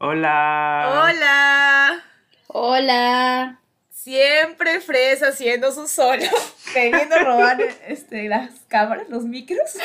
[0.00, 1.08] Hola.
[1.08, 2.04] Hola.
[2.46, 3.60] Hola.
[3.90, 6.22] Siempre Fresa haciendo su solo,
[6.72, 9.76] queriendo robar este, las cámaras, los micros.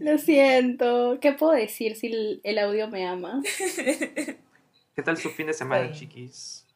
[0.00, 1.18] Lo siento.
[1.22, 3.40] ¿Qué puedo decir si el, el audio me ama?
[4.94, 5.92] ¿Qué tal su fin de semana, Ay.
[5.92, 6.66] chiquis?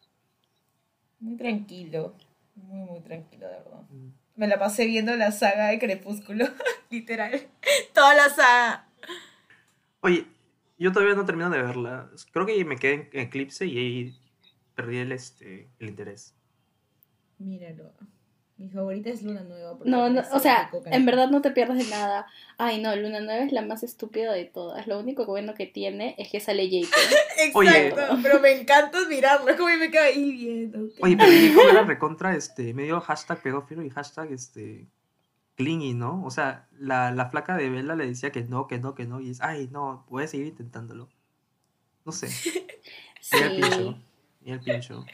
[1.21, 2.17] Muy tranquilo,
[2.55, 3.83] muy, muy tranquilo, de verdad.
[3.91, 4.09] Mm.
[4.37, 6.47] Me la pasé viendo la saga de Crepúsculo,
[6.91, 7.49] literal.
[7.93, 8.89] Toda la saga.
[10.01, 10.27] Oye,
[10.83, 12.11] yo todavía no termino de verla.
[12.33, 14.17] Creo que me quedé en Eclipse y ahí
[14.75, 16.35] perdí el, este, el interés.
[17.39, 17.93] Míralo.
[18.63, 19.77] Mi favorita es Luna Nueva.
[19.85, 22.27] No, no, o sea, en verdad no te pierdes de nada.
[22.59, 24.87] Ay, no, Luna Nueva es la más estúpida de todas.
[24.87, 26.93] Lo único bueno que tiene es que sale Jacob.
[27.39, 28.23] Exacto, Oye.
[28.23, 29.49] pero me encanta admirarlo.
[29.49, 30.79] Es como que me quedo ahí viendo.
[31.01, 34.87] Oye, pero Jacob era recontra, este, medio hashtag pedófilo y hashtag, este,
[35.57, 36.25] clingy, ¿no?
[36.25, 39.21] O sea, la, la flaca de Bella le decía que no, que no, que no,
[39.21, 41.09] y es, ay, no, voy a seguir intentándolo.
[42.05, 42.29] No sé.
[43.33, 43.99] Y el pincho.
[44.45, 45.07] Y el pincho.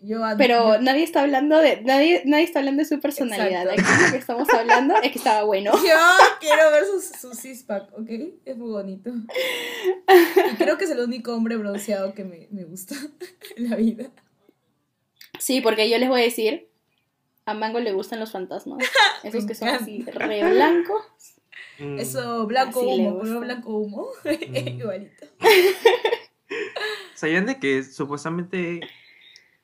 [0.00, 3.68] Yo Pero nadie está hablando de nadie nadie está hablando de su personalidad.
[3.68, 5.72] Aquí lo que estamos hablando es que estaba bueno.
[5.74, 5.96] Yo
[6.40, 8.08] quiero ver su, su six-pack, ¿ok?
[8.44, 9.10] Es muy bonito.
[10.52, 12.94] Y creo que es el único hombre bronceado que me, me gusta
[13.56, 14.10] en la vida.
[15.40, 16.68] Sí, porque yo les voy a decir,
[17.50, 18.78] a Mango le gustan los fantasmas.
[19.22, 21.02] Esos que son así re blancos.
[21.78, 21.98] Mm.
[21.98, 24.06] Eso, blanco Así humo, color blanco humo.
[24.24, 24.56] Mm.
[24.80, 25.26] Igualito.
[27.14, 28.80] ¿Sabían de que supuestamente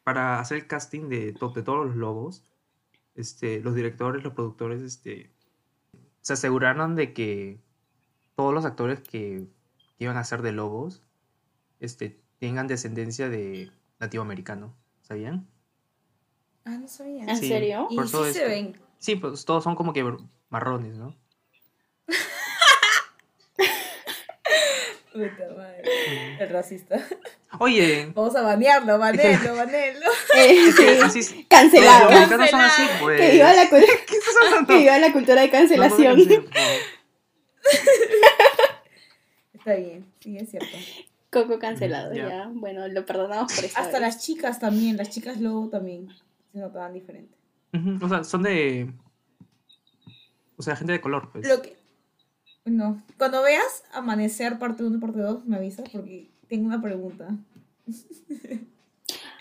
[0.03, 2.45] para hacer el casting de, to- de todos los lobos,
[3.15, 5.31] este, los directores, los productores, este,
[6.21, 7.59] se aseguraron de que
[8.35, 9.47] todos los actores que,
[9.99, 11.03] que iban a ser de lobos,
[11.81, 14.75] este, tengan descendencia de nativo americano?
[15.03, 15.47] ¿Sabían?
[16.65, 17.25] Ah, no sabía.
[17.25, 17.49] ¿En Sí.
[17.49, 17.87] serio?
[17.91, 18.45] Y por sí todo se esto.
[18.49, 18.81] ven.
[18.99, 20.05] Sí, pues todos son como que
[20.49, 21.15] marrones, ¿no?
[25.13, 25.83] Puta madre.
[26.41, 26.97] El racista.
[27.61, 30.07] Oye, Vamos a banearlo, banearlo, banearlo.
[30.37, 30.73] Eh,
[31.13, 31.47] sí.
[31.49, 32.11] Cancelado.
[32.11, 33.21] Los americanos son así, pues.
[33.21, 33.69] Que viva la,
[34.67, 36.19] que viva la cultura de No, no, cancelación.
[36.19, 36.25] no.
[39.55, 40.77] Está bien, sí, es cierto.
[41.31, 42.29] Coco cancelado, Ya.
[42.29, 42.49] ya.
[42.53, 44.01] Bueno, lo perdonamos por esta Hasta vez.
[44.03, 46.09] las chicas también, las chicas lobo también
[46.55, 47.37] se notaban diferentes.
[47.75, 48.91] Ujú, O sea, son de.
[50.57, 51.47] O sea, gente de color, pues.
[51.47, 51.77] Lo que.
[52.65, 53.03] No.
[53.19, 57.29] Cuando veas Amanecer parte 1 y parte 2, me avisas porque tengo una pregunta.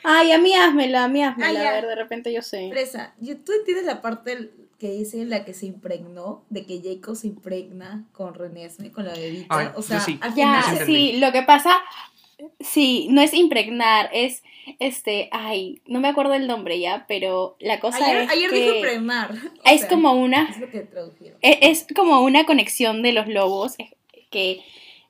[0.04, 1.62] Ay, a mí házmela, a mí házmela.
[1.62, 2.70] Ah, a ver, de repente yo sé.
[2.70, 6.44] Fresa, ¿y ¿tú entiendes la parte que dice en la que se impregnó?
[6.50, 9.48] De que Jacob se impregna con Renesme, con la bebita.
[9.58, 10.20] Ay, o sea, sí.
[10.22, 10.78] al Ya, final.
[10.80, 11.72] se- sí, lo que pasa,
[12.60, 14.44] sí, no es impregnar, es
[14.80, 18.56] este, ay, no me acuerdo el nombre ya, pero la cosa Ayer, es ayer que
[18.56, 19.32] dijo impregnar.
[19.66, 21.38] es sea, como una, Es lo que tradujeron.
[21.42, 23.76] e- es como una conexión de los lobos,
[24.30, 24.62] que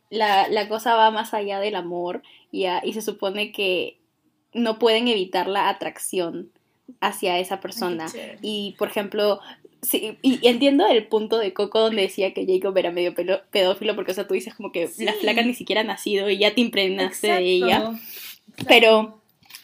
[0.10, 3.98] la, la cosa va más allá del amor, ya, y se supone que
[4.54, 6.52] no pueden evitar la atracción
[7.00, 8.08] hacia esa persona.
[8.14, 8.38] Ay.
[8.42, 9.40] Y, por ejemplo,
[9.84, 14.12] sí, y entiendo el punto de Coco donde decía que Jacob era medio pedófilo, porque,
[14.12, 15.20] o sea, tú dices como que la Sí.
[15.22, 18.00] flaca ni siquiera ha nacido y ya te impregnaste Exacto, de ella.
[18.68, 19.22] Pero,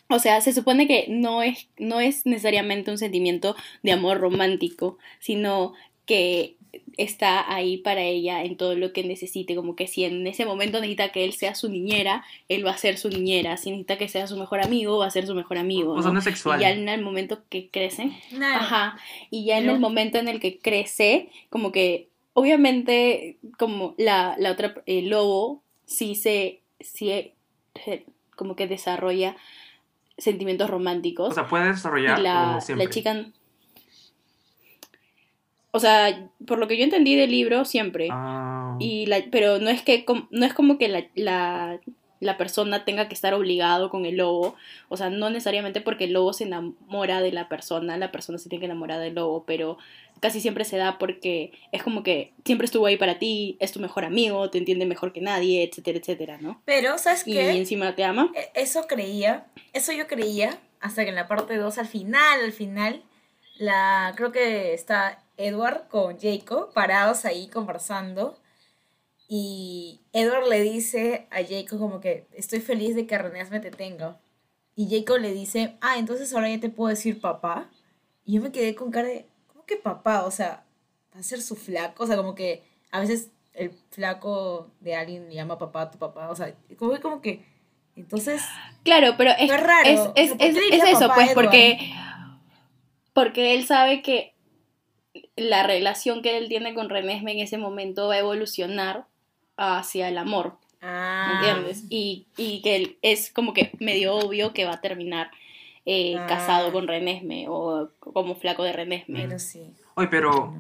[0.10, 4.98] o sea, se supone que no es, no es necesariamente un sentimiento de amor romántico,
[5.20, 5.74] sino
[6.06, 6.56] que
[7.00, 10.80] está ahí para ella en todo lo que necesite, como que si en ese momento
[10.80, 14.10] necesita que él sea su niñera, él va a ser su niñera, si necesita que
[14.10, 15.94] sea su mejor amigo, va a ser su mejor amigo.
[15.94, 16.14] O sea, ¿no?
[16.14, 16.60] no es sexual.
[16.60, 18.18] Y ya en el momento que crecen.
[18.42, 18.98] Ajá,
[19.30, 24.52] y ya en el momento en el que crece, como que obviamente como la, la
[24.52, 27.34] otra, el lobo, sí se, sí eh,
[28.36, 29.38] como que desarrolla
[30.18, 31.30] sentimientos románticos.
[31.30, 33.26] O sea, puede desarrollar y la, la chica...
[35.72, 38.08] O sea, por lo que yo entendí del libro, siempre.
[38.12, 41.80] Ah, Y la, pero no es que no es como que la, la,
[42.20, 44.56] la persona tenga que estar obligado con el lobo.
[44.88, 48.50] O sea, no necesariamente porque el lobo se enamora de la persona, la persona se
[48.50, 49.78] tiene que enamorar del lobo, pero
[50.22, 53.80] casi siempre se da porque es como que siempre estuvo ahí para ti, es tu
[53.80, 56.62] mejor amigo, te entiende mejor que nadie, etcétera, etcétera, ¿no?
[56.66, 57.52] Pero, ¿sabes Y qué?
[57.52, 58.32] encima te ama.
[58.36, 62.52] E- Eso creía, eso yo creía, hasta que en la parte 2, al final, al
[62.54, 63.02] final,
[63.58, 68.38] la creo que está Edward con Jacob parados ahí conversando.
[69.28, 73.72] Y Edward le dice a Jacob como que estoy feliz de que René me te
[73.72, 74.20] tenga.
[74.76, 77.70] Y Jacob le dice, ah, entonces ahora ya te puedo decir papá.
[78.26, 80.24] Y yo me quedé con cara de, ¿cómo que papá?
[80.26, 80.64] O sea,
[81.16, 82.04] va a ser su flaco.
[82.04, 85.98] O sea, como que a veces el flaco de alguien le llama papá a tu
[86.00, 86.30] papá.
[86.30, 87.46] O sea, como, que- como que...
[87.96, 88.42] Entonces,
[88.84, 89.90] Claro, pero es, raro.
[89.90, 91.36] es, es, sea, ¿por es- es eso, papá pues, Edward?
[91.46, 91.92] porque,
[93.14, 94.34] porque él sabe que
[95.42, 99.06] la relación que él tiene con Renesme en ese momento va a evolucionar
[99.58, 100.58] hacia el amor.
[100.82, 101.40] Ah.
[101.42, 101.84] ¿entiendes?
[101.90, 105.30] Y, y que él es como que medio obvio que va a terminar
[105.86, 106.26] eh, Ah.
[106.28, 109.24] casado con Renesme o como flaco de Renesme.
[109.28, 109.74] Pero sí.
[109.96, 110.54] Oye, pero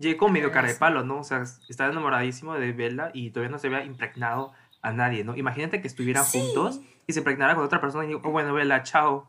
[0.00, 1.20] Jacob medio cara de palo, ¿no?
[1.20, 5.36] O sea, está enamoradísimo de Bella y todavía no se había impregnado a nadie, ¿no?
[5.36, 6.40] Imagínate que estuvieran Sí.
[6.40, 9.26] juntos y se impregnara con otra persona y digo, oh, bueno, Bella, chao,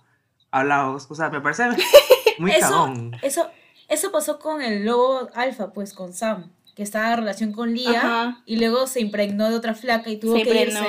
[0.52, 1.08] hablaos.
[1.12, 1.66] O sea, me parece
[2.40, 3.52] muy Eso, eso,
[3.90, 7.98] eso pasó con el lobo alfa, pues con Sam, que estaba en relación con Lía
[8.00, 8.44] Ajá.
[8.46, 10.86] y luego se impregnó de otra flaca y tuvo Se que irse.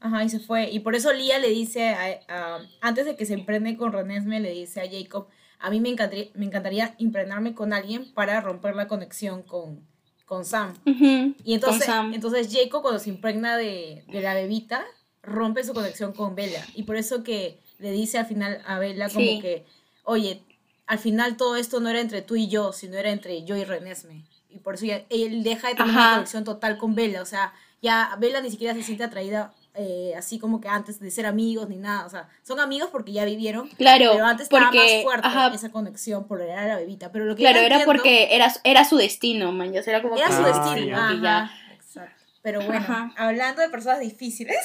[0.00, 0.70] Ajá, y se fue.
[0.70, 4.40] Y por eso Lía le dice, a, a- antes de que se impregne con Renesme,
[4.40, 5.26] le dice a Jacob,
[5.58, 9.80] a mí me encantaría, me encantaría impregnarme con alguien para romper la conexión con,
[10.26, 10.74] con Sam.
[10.84, 12.12] Y entonces, Sam.
[12.14, 14.84] entonces Jacob cuando se impregna de, de la bebita,
[15.22, 16.64] rompe su conexión con Bella.
[16.74, 19.40] Y por eso que le dice al final a Bella como Sí.
[19.40, 19.64] que,
[20.04, 20.42] oye,
[20.86, 23.64] al final todo esto no era entre tú y yo, sino era entre yo y
[23.64, 24.24] Renesme.
[24.50, 26.00] Y por eso ya, él deja de tener Ajá.
[26.00, 27.20] una conexión total con Bella.
[27.22, 27.52] O sea,
[27.82, 31.68] ya Bella ni siquiera se siente atraída eh, así como que antes de ser amigos
[31.68, 32.06] ni nada.
[32.06, 33.68] O sea, son amigos porque ya vivieron.
[33.76, 37.12] Claro, pero antes estaba porque más fuerte ajá, esa conexión por era la bebita.
[37.12, 39.72] Pero lo que claro, era entiendo- porque era, era su destino, man.
[39.74, 41.08] Ya era como era que- su Ah, destino.
[41.08, 41.50] que ya-.
[42.46, 43.12] Pero bueno, Ajá.
[43.16, 44.56] hablando de personas difíciles,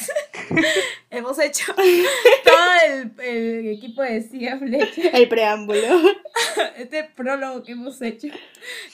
[1.10, 2.56] hemos hecho todo
[2.88, 5.16] el, el equipo de Cia Fletcher.
[5.16, 5.80] el preámbulo.
[6.78, 8.28] Este prólogo que hemos hecho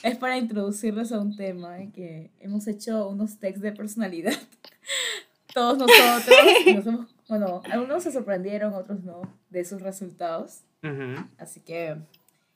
[0.02, 1.90] es para introducirles a un tema ¿eh?
[1.94, 4.32] que hemos hecho unos textos de personalidad.
[5.52, 6.38] Todos nosotros,
[6.74, 9.20] nos hemos- bueno, algunos se sorprendieron, otros no,
[9.50, 10.60] de sus resultados.
[10.82, 11.26] Ujú.
[11.36, 11.96] Así que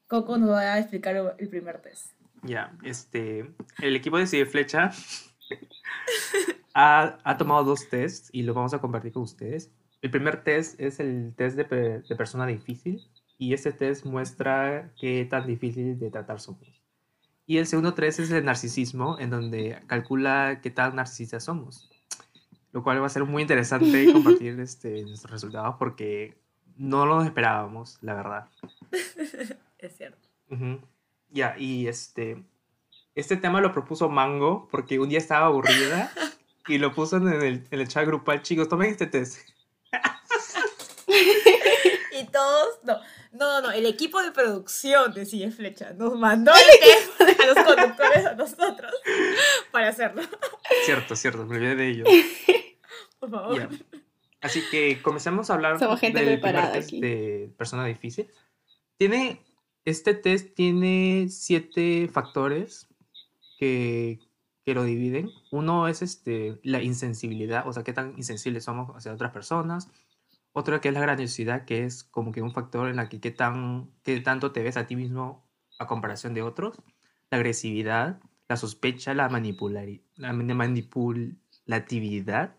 [0.06, 2.06] Coco nos va a explicar el primer test.
[2.42, 3.44] Ya, este,
[3.82, 4.92] el equipo de Sigue Flecha
[6.74, 9.70] ha, ha tomado dos tests y los vamos a compartir con ustedes.
[10.00, 13.00] El primer test es el test de, de persona difícil
[13.38, 16.82] y este test muestra qué tan difícil de tratar somos.
[17.46, 21.90] Y el segundo test es el narcisismo, en donde calcula qué tan narcisistas somos.
[22.72, 26.38] Lo cual va a ser muy interesante compartir este, nuestros resultados porque
[26.76, 28.48] no lo esperábamos, la verdad.
[29.78, 30.28] Es cierto.
[30.48, 30.78] Ujú.
[31.30, 32.44] Ya, y este,
[33.14, 36.12] este tema lo propuso Mango porque un día estaba aburrida
[36.68, 38.42] y lo puso en el, en el chat grupal.
[38.42, 39.48] Chicos, tomen este test.
[42.14, 42.98] Y todos, no,
[43.32, 47.56] no, no, el equipo de producción de Sigue Flecha nos mandó el test a los
[47.66, 48.92] conductores a nosotros
[49.70, 50.22] para hacerlo.
[50.84, 52.04] Cierto, cierto, me olvidé de ello.
[53.18, 53.58] Por favor.
[53.58, 53.68] Ya.
[54.42, 57.00] Así que comencemos a hablar Somos gente del primer test aquí.
[57.00, 58.28] de persona difícil.
[58.98, 59.42] Tiene,
[59.86, 62.88] este test tiene siete factores
[63.62, 64.18] que,
[64.64, 65.30] que lo dividen.
[65.52, 69.88] Uno es este, la insensibilidad, o sea, qué tan insensibles somos hacia otras personas.
[70.52, 73.30] Otro que es la grandiosidad, que es como que un factor en la que qué,
[73.30, 75.48] tan, qué tanto te ves a ti mismo
[75.78, 76.76] a comparación de otros.
[77.30, 78.18] La agresividad,
[78.48, 82.56] la sospecha, la, manipulari- la manipulatividad,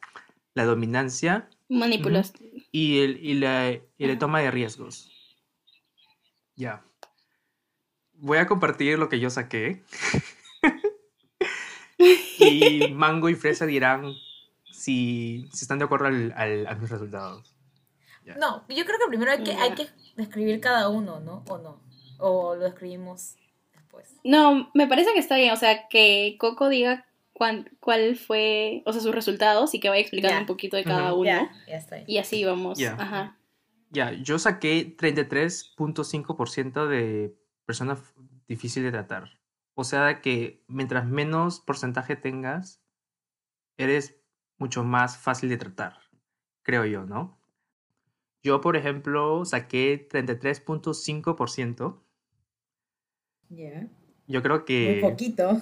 [0.53, 2.31] la dominancia Manipulas.
[2.71, 5.11] y, el, y, la, y la toma de riesgos.
[6.55, 6.85] Ya.
[8.13, 9.83] Voy a compartir lo que yo saqué.
[12.39, 14.13] y Mango y Fresa dirán
[14.71, 17.55] si, si están de acuerdo al, al- a mis resultados.
[18.37, 21.43] No, yo creo que primero hay que, hay que describir cada uno, ¿no?
[21.49, 21.81] ¿O no?
[22.19, 23.35] O lo escribimos
[23.73, 24.15] después.
[24.23, 25.51] No, me parece que está bien.
[25.51, 30.01] O sea, que Coco diga cuán- cuál fue, o sea, sus resultados y que vaya
[30.01, 31.25] explicando un poquito de cada uno.
[31.25, 32.05] Ya, ya está bien.
[32.09, 32.77] Y así vamos.
[32.79, 32.93] Ya.
[32.97, 33.37] Ajá.
[33.91, 34.95] Ya, yo saqué
[35.77, 38.13] 33.5% de persona f-
[38.47, 39.29] difícil de tratar.
[39.75, 42.81] O sea que mientras menos porcentaje tengas,
[43.77, 44.19] eres
[44.57, 45.97] mucho más fácil de tratar,
[46.61, 47.39] creo yo, ¿no?
[48.43, 52.03] Yo, por ejemplo, saqué 33.5%.
[53.49, 53.87] Ya.
[54.27, 55.61] Yo creo que, poquito.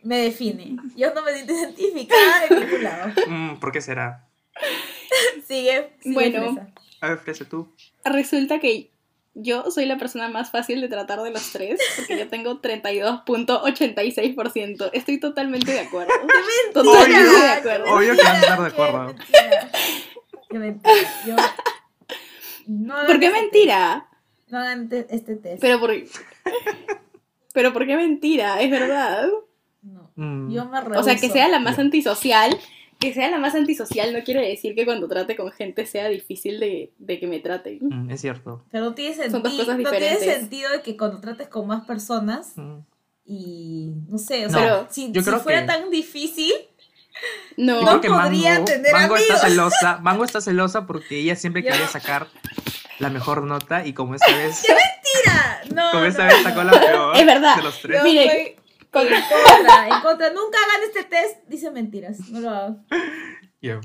[0.03, 0.77] me define.
[0.95, 3.11] Yo no me siento identificada de ningún lado.
[3.27, 4.27] Mm, ¿Por qué será?
[5.47, 6.53] Sigue, sigue Bueno.
[6.53, 6.67] Fresa.
[7.01, 7.67] A ver, Fresa, tú.
[8.05, 8.90] Resulta que
[9.33, 14.89] yo soy la persona más fácil de tratar de los tres, porque yo tengo 32.86%.
[14.93, 16.13] Estoy totalmente de acuerdo.
[16.73, 17.39] Totalmente Obvio.
[17.41, 17.93] de acuerdo.
[17.95, 19.03] Obvio que vas a estar de acuerdo.
[19.05, 19.71] mentira.
[20.49, 20.95] Qué mentira.
[21.27, 21.35] Yo-
[22.67, 24.07] no hagan ¿Por qué este mentira?
[24.09, 24.51] test.
[24.51, 25.61] No hagan te- este test.
[25.61, 25.91] Pero por...
[27.53, 28.61] Pero ¿por qué mentira?
[28.61, 29.27] Es verdad.
[29.81, 30.11] No.
[30.15, 32.57] Mm, Yo me O sea, que sea la más antisocial,
[33.01, 36.59] que sea la más antisocial no quiere decir que cuando trate con gente sea difícil
[36.61, 37.79] de, de que me traten.
[37.81, 38.63] Mm, es cierto.
[38.71, 40.37] Pero no tiene, Son dos sentido cosas no tiene diferentes.
[40.39, 42.77] sentido de que cuando trates con más personas Mm.
[43.25, 46.53] y no sé, o No, sea, si, yo si fuera que- tan difícil,
[47.57, 49.97] No, Yo No creo que podría Mango, tener Mango está celosa.
[50.01, 52.27] Mango está celosa porque ella siempre quería sacar
[52.99, 54.63] la mejor nota y como esta vez,
[55.25, 55.61] ¡Mira!
[55.75, 56.43] No, como no, esta vez no.
[56.43, 57.55] sacó la peor Es verdad.
[57.57, 57.97] de los tres.
[57.97, 58.55] Yo Mire,
[58.91, 60.29] con- en contra, en contra.
[60.31, 62.19] Nunca hagan este test, dice mentiras.
[62.29, 62.85] No lo hagan.
[63.61, 63.79] Ya.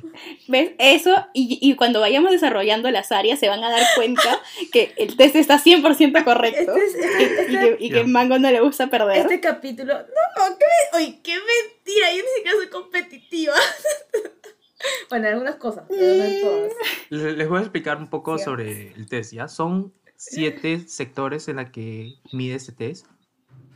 [0.49, 0.73] ¿Ves?
[0.79, 4.41] Eso, y, y cuando vayamos desarrollando las áreas se van a dar cuenta
[4.73, 6.75] que el test está 100% correcto.
[6.75, 8.05] Este, es- este- y que, y que Ya.
[8.05, 9.19] Mango no le gusta perder.
[9.19, 9.93] este capítulo.
[9.95, 12.11] No, qué, me- oye, qué mentira.
[12.11, 13.55] Yo ni siquiera soy competitiva.
[15.11, 16.73] bueno, en algunas cosas, pero no en todas.
[17.11, 18.45] Le- Les voy a explicar un poco Sí.
[18.45, 19.47] sobre el test, ¿ya?
[19.49, 23.07] Son siete sectores en la que mide este test.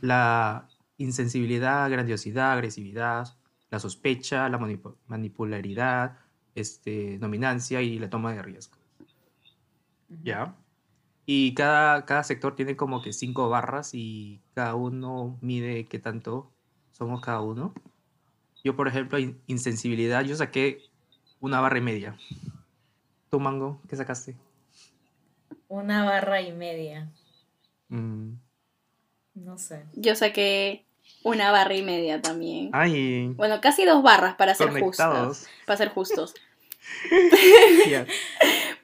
[0.01, 0.67] La
[1.01, 3.27] insensibilidad, grandiosidad, agresividad,
[3.69, 6.17] la sospecha, la manipu- manipularidad,
[6.55, 8.77] este, dominancia y la toma de riesgo.
[10.23, 10.55] ¿Ya?
[11.25, 16.51] Y cada, cada sector tiene como que cinco barras y cada uno mide qué tanto
[16.91, 17.73] somos cada uno.
[18.63, 20.79] Yo, por ejemplo, in- insensibilidad, yo saqué
[21.39, 22.17] una barra y media.
[23.29, 24.35] ¿Tú, Mango, qué sacaste?
[25.69, 27.09] Una barra y media.
[27.87, 28.33] Mm,
[29.35, 29.85] No sé.
[29.95, 30.85] Yo saqué
[31.23, 32.69] una barra y media también.
[32.73, 35.37] Ay, Bueno, casi dos barras para ser conectados.
[35.39, 35.53] justas.
[35.65, 36.33] Para ser justos.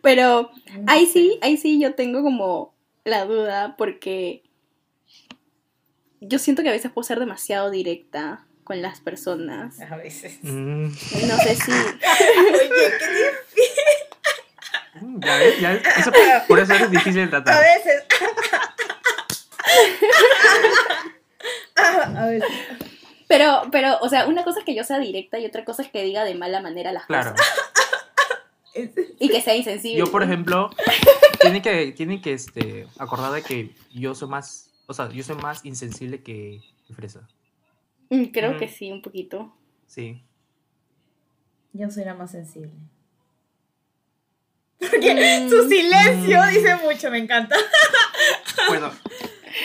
[0.02, 0.52] Pero
[0.86, 4.44] ahí sí, ahí sí yo tengo como la duda porque
[6.22, 9.80] yo siento que a veces puedo ser demasiado directa con las personas.
[9.82, 10.40] A veces.
[10.44, 10.84] Mm,
[11.28, 11.72] No sé si...
[11.72, 12.92] Oye, qué
[15.20, 16.12] ya ves, ya ves, eso-
[16.48, 17.64] por eso es difícil de A tratar.
[17.64, 18.04] veces.
[22.18, 22.50] a veces.
[23.28, 25.90] Pero, pero, o sea, una cosa es que yo sea directa y otra cosa es
[25.90, 27.32] que diga de mala manera las Claro.
[27.32, 27.48] cosas.
[29.20, 29.98] Y que sea insensible.
[29.98, 30.70] Yo, por ejemplo,
[31.42, 35.36] tienen que, tienen que este, acordar de que yo soy más, o sea, yo soy
[35.38, 36.62] más insensible que
[36.96, 37.28] Fresa.
[38.12, 39.52] Mm, Creo que sí, un poquito.
[39.88, 40.24] Sí.
[41.74, 42.70] Yo soy la más sensible.
[44.80, 45.50] Porque Mm.
[45.50, 46.50] su silencio Mm.
[46.54, 47.56] dice mucho, me encanta.
[48.68, 48.92] Bueno,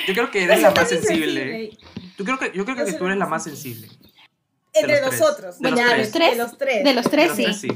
[0.06, 1.66] yo creo que eres la más sensible.
[1.66, 1.78] insensible.
[2.18, 3.88] Yo creo que, yo creo que tú eres la más sensible.
[4.74, 5.20] Entre los tres.
[5.20, 5.58] nosotros.
[5.60, 6.12] De los ya, tres.
[6.12, 6.84] De los tres.
[6.84, 7.68] De los De tres, los sí.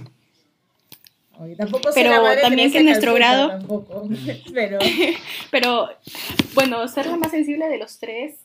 [1.38, 4.08] Oye, tampoco Pero también que en nuestro grado- Tampoco.
[4.54, 4.78] Pero
[5.50, 5.88] Pero,
[6.54, 8.36] bueno, ser la más sensible de los tres,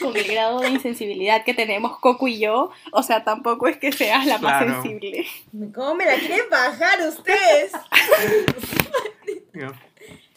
[0.00, 3.92] con el grado de insensibilidad que tenemos Coco y yo, o sea, tampoco es que
[3.92, 5.26] seas la más sensible.
[5.74, 7.72] ¿cómo me la quieren bajar ustedes?
[9.54, 9.72] Ya.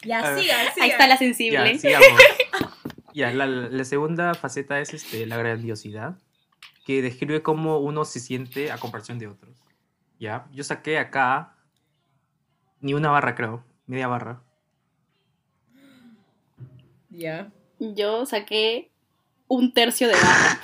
[0.04, 0.72] Ya, sigan, sigan.
[0.80, 1.78] Ahí está la Ya, sensible.
[1.78, 2.06] sigamos.
[3.18, 6.16] Ya, la, la segunda faceta es este, la grandiosidad,
[6.84, 9.56] que describe cómo uno se siente a comparación de otros.
[10.20, 11.56] Ya, yo saqué acá
[12.80, 14.40] ni una barra, creo, media barra.
[17.10, 18.92] Ya, Yo saqué
[19.48, 20.60] un tercio de barra.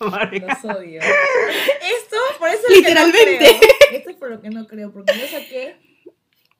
[0.48, 1.00] Los odio.
[1.00, 3.38] Esto, por eso no Literalmente.
[3.38, 3.60] creo.
[3.92, 5.76] Esto es por lo que no creo, porque yo saqué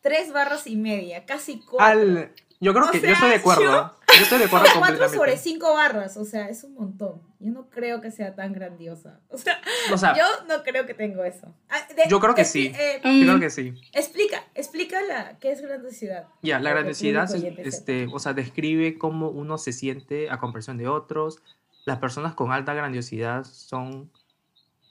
[0.00, 2.00] tres barras y media, casi cuatro.
[2.00, 3.62] Al- yo creo O que sea, yo estoy de acuerdo.
[3.64, 5.16] Yo, estoy de acuerdo cuatro completamente.
[5.16, 7.20] sobre cinco barras, o sea, es un montón.
[7.40, 9.20] Yo no creo que sea tan grandiosa.
[9.30, 9.60] O sea,
[9.92, 11.54] O sea, yo no creo que tengo eso.
[11.68, 12.72] Ah, de- Yo creo que sí.
[12.74, 13.74] eh, Mm, yo creo que sí.
[13.92, 16.26] explica, explica la, qué es grandiosidad.
[16.42, 17.44] Ya, la que el grandiosidad, es-
[17.74, 21.38] este, o sea, describe cómo uno se siente a comparación de otros.
[21.84, 24.10] Las personas con alta grandiosidad son,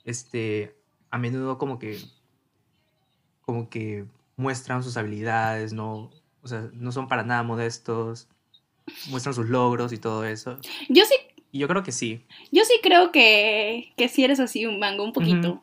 [0.04, 0.74] este,
[1.10, 1.98] a menudo como que,
[3.42, 4.04] como que
[4.36, 6.10] muestran sus habilidades, no,
[6.42, 8.28] o sea, no son para nada modestos,
[9.08, 10.58] muestran sus logros y todo eso.
[10.88, 11.14] Yo sí,
[11.52, 12.20] Y yo creo que sí.
[12.52, 15.62] yo sí creo que, que si eres así un mango, un poquito.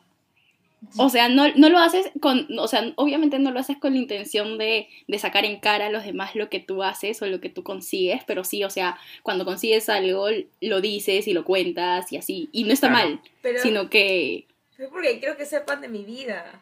[0.98, 3.98] O sea, no, no lo haces con, o sea, obviamente no lo haces con la
[4.00, 7.40] intención de, de sacar en cara a los demás lo que tú haces o lo
[7.40, 10.26] que tú consigues, pero sí, o sea, cuando consigues algo,
[10.60, 12.50] lo dices y lo cuentas y así.
[12.52, 13.08] Y no está Claro.
[13.08, 16.60] mal, Pero, sino que pero porque quiero que sepan de mi vida.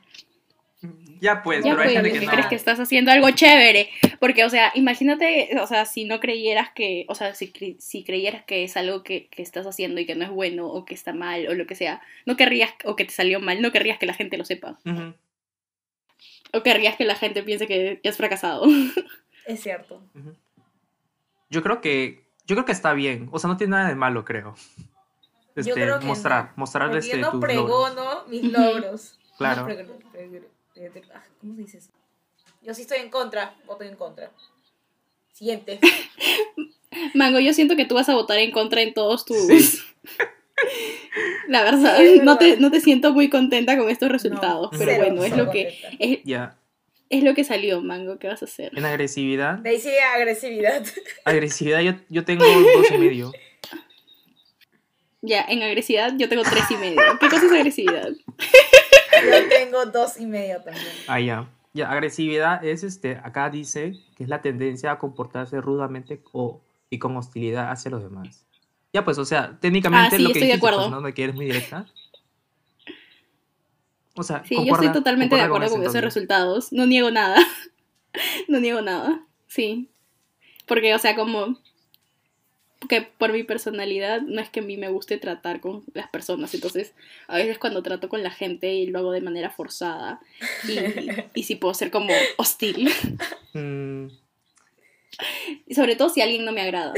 [1.20, 2.32] Ya pues, ya pero hay pues, gente que que no.
[2.32, 3.88] crees que estás haciendo algo chévere.
[4.18, 8.44] Porque, o sea, imagínate, o sea, si no creyeras que, o sea, si, si creyeras
[8.44, 11.12] que es algo que, que estás haciendo y que no es bueno o que está
[11.12, 14.06] mal o lo que sea, no querrías, o que te salió mal, no querrías que
[14.06, 14.78] la gente lo sepa.
[16.52, 18.64] O querrías que la gente piense que, que has fracasado.
[19.46, 20.02] Es cierto.
[21.50, 23.28] Yo creo que, yo creo que está bien.
[23.32, 24.54] O sea, no tiene nada de malo, creo.
[25.54, 27.52] Este, Yo creo que mostrar, no, mostrar este, yo no tus logros.
[27.94, 29.18] pregono mis logros.
[29.36, 29.62] Claro.
[29.62, 30.46] No prego- prego-
[31.14, 31.90] ah, ¿Cómo se dice eso?
[32.62, 34.30] Yo sí estoy en contra, voto en contra.
[35.32, 35.80] Siguiente.
[37.14, 39.38] Mango, yo siento que tú vas a votar en contra en todos tus...
[39.46, 39.78] Sí.
[41.48, 44.92] La verdad, Sí, no, te, no te siento muy contenta con estos resultados, No, pero
[44.92, 45.76] cero, bueno, es lo que
[47.10, 48.72] es, lo que salió, Mango, ¿qué vas a hacer?
[48.76, 49.82] En agresividad, De ahí
[50.14, 50.84] agresividad.
[51.24, 53.32] agresividad yo, yo tengo dos y medio.
[55.20, 57.02] Ya, en agresividad yo tengo tres y medio.
[57.20, 58.12] ¿Qué cosa es agresividad?
[59.24, 60.86] Yo tengo dos y medio también.
[61.06, 61.48] Ah, ya.
[61.74, 66.60] Ya, agresividad es, este, acá dice que es la tendencia a comportarse rudamente o,
[66.90, 68.44] y con hostilidad hacia los demás.
[68.92, 70.90] Ya, pues, o sea, técnicamente Ah, sí, lo que estoy de dijiste, pues, acuerdo.
[70.90, 71.06] ¿no?
[71.06, 71.86] De que eres muy directa.
[74.14, 76.72] O sea, Sí, yo estoy totalmente de acuerdo con eso, esos resultados.
[76.72, 77.40] No niego nada.
[78.48, 79.24] no niego nada.
[79.46, 79.88] Sí.
[80.66, 81.56] Porque, o sea, como
[82.88, 86.54] que por mi personalidad no es que a mí me guste tratar con las personas.
[86.54, 86.92] Entonces,
[87.28, 90.20] a veces cuando trato con la gente y lo hago de manera forzada.
[90.68, 90.78] Y,
[91.40, 92.90] y si puedo ser como hostil.
[93.54, 94.06] Mm,
[95.66, 96.94] Y sobre todo si alguien no me agrada.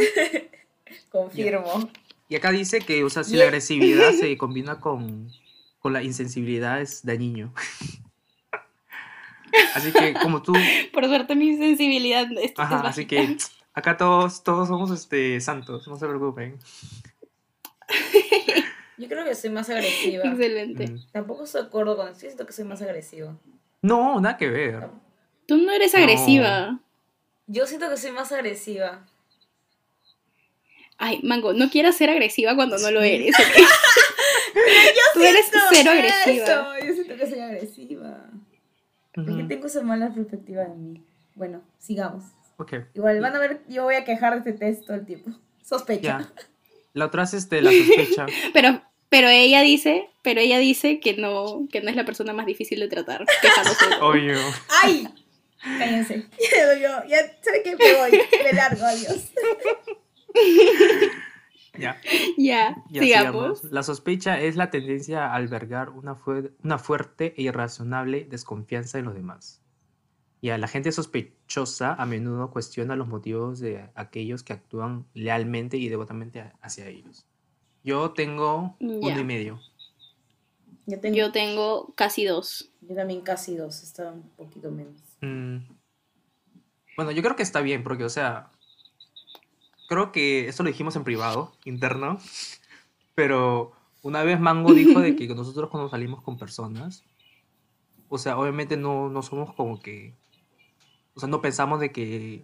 [1.10, 1.90] Confirmo.
[2.28, 5.30] y acá dice que, o sea, si la agresividad se combina con,
[5.80, 7.52] con la insensibilidad es dañino.
[9.74, 10.52] Así que, como tú,
[10.92, 13.36] Por suerte mi sensibilidad es, es Ajá, así que
[13.74, 16.58] acá todos, todos somos este santos, no se preocupen.
[18.96, 20.24] Yo creo que soy más agresiva.
[20.24, 20.86] Excelente.
[20.88, 21.00] Mm.
[21.12, 22.14] Tampoco estoy de acuerdo con eso.
[22.20, 23.36] Yo siento que soy más agresiva.
[23.82, 24.88] No, nada que ver.
[25.46, 26.00] Tú no eres No.
[26.00, 26.80] agresiva.
[27.46, 29.04] Yo siento que soy más agresiva.
[30.96, 33.34] Ay, Mango, no quieras ser agresiva cuando no lo eres.
[33.38, 33.44] ¿ok?
[35.14, 36.78] Tú eres cero eso, agresiva.
[36.80, 38.30] Yo siento que soy agresiva.
[39.12, 41.04] Porque Ujú, tengo esa mala perspectiva de mí.
[41.34, 42.24] Bueno, sigamos.
[42.56, 45.30] Ok, Igual van a ver, yo voy a quejar de este test todo el tiempo.
[45.62, 46.02] Sospecha.
[46.20, 46.32] ya.
[46.92, 48.26] La otra es este, la sospecha.
[48.52, 52.46] Pero, pero ella dice, pero ella dice que no, que no es la persona más
[52.46, 53.24] difícil de tratar.
[54.00, 54.36] Obvio.
[54.82, 55.08] ¡Ay!
[55.78, 56.26] Cállense.
[56.38, 58.20] Ya, yo, ya sé que me voy.
[58.44, 59.30] Me largo, adiós.
[61.76, 62.00] Ya,
[62.36, 63.58] Ya, ya sigamos.
[63.60, 63.72] sigamos.
[63.72, 69.06] La sospecha es la tendencia a albergar una, fue- una fuerte e irrazonable desconfianza en
[69.06, 69.60] los demás.
[70.44, 75.88] Ya, la gente sospechosa a menudo cuestiona los motivos de aquellos que actúan lealmente y
[75.88, 77.24] devotamente a- hacia ellos.
[77.82, 79.18] Yo tengo uno Ya.
[79.18, 79.58] y medio.
[80.84, 82.70] Yo, tengo, Yo tengo casi dos.
[82.82, 83.82] yo también casi dos.
[83.82, 85.00] Está un poquito menos.
[85.22, 85.60] Mm.
[86.98, 88.50] Bueno, yo creo que está bien, porque, o sea,
[89.88, 92.18] creo que esto lo dijimos en privado, interno,
[93.14, 97.02] pero una vez Mango dijo de que nosotros cuando salimos con personas,
[98.10, 100.14] o sea, obviamente no, no somos como que,
[101.14, 102.42] o sea, no pensamos de que,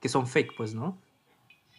[0.00, 0.98] que son fake, pues, ¿no?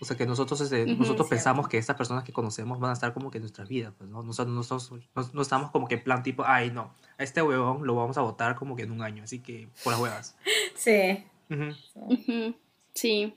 [0.01, 1.29] O sea, que nosotros, este, Ujú, nosotros cierto.
[1.29, 4.09] pensamos que estas personas que conocemos van a estar como que en nuestras vidas, pues,
[4.09, 4.23] ¿no?
[4.23, 7.41] Nosotros no, estamos- no, no estamos como que en plan tipo, ay, no, a este
[7.41, 10.35] huevón lo vamos a votar como que en un año, así que por las huevas.
[10.75, 11.23] Sí.
[11.49, 11.75] Ujú.
[11.95, 12.55] Ujú,
[12.93, 13.35] Sí.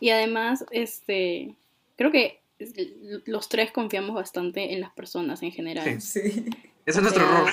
[0.00, 1.56] Y además, este,
[1.96, 2.40] creo que
[3.26, 6.00] los tres confiamos bastante en las personas en general.
[6.00, 6.30] Sí.
[6.30, 6.50] Sí.
[6.86, 7.50] Ese es nuestro error.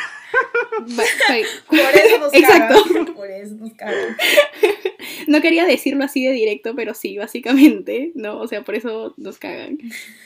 [0.86, 2.84] Por eso nos Exacto.
[2.88, 3.14] cagan.
[3.14, 4.18] Por eso nos cagan.
[5.28, 8.40] No quería decirlo así de directo, pero sí, básicamente, ¿no?
[8.40, 9.78] O sea, por eso nos cagan.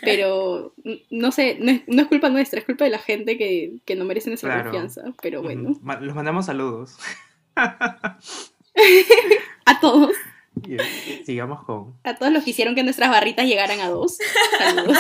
[0.02, 0.74] Pero,
[1.10, 3.96] no sé, no es, no es culpa nuestra, es culpa de la gente que, que
[3.96, 4.64] no merece nuestra Claro.
[4.72, 5.04] confianza.
[5.22, 6.98] Pero bueno, Los mandamos saludos.
[9.66, 10.16] a todos,
[10.68, 10.78] eh,
[11.26, 11.96] sigamos con.
[12.04, 14.18] a todos los que hicieron que nuestras barritas llegaran a dos.
[14.58, 14.98] Saludos.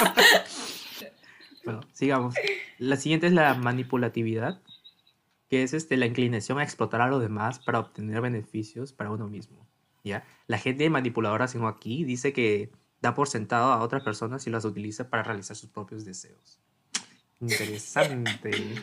[1.63, 2.33] Bueno, sigamos.
[2.79, 4.59] La siguiente es la manipulatividad,
[5.51, 9.27] que es este, la inclinación a explotar a los demás para obtener beneficios para uno
[9.27, 9.67] mismo.
[10.01, 10.23] ¿ya?
[10.47, 14.63] La gente manipuladora, según aquí, dice que da por sentado a otras personas y las
[14.63, 16.57] utiliza para realizar sus propios deseos.
[17.41, 18.49] Interesante.
[18.49, 18.75] Y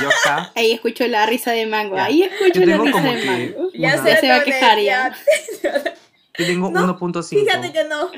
[0.00, 1.96] yo acá, Ahí escucho la risa de Mango.
[1.96, 2.04] Ya.
[2.06, 3.70] Ahí escucho Yo la risa de que Mango.
[3.74, 4.10] Ya, Una.
[4.10, 5.14] Ya se va a quejar ya.
[6.38, 7.28] yo tengo No, 1.5.
[7.28, 8.10] Fíjate que no.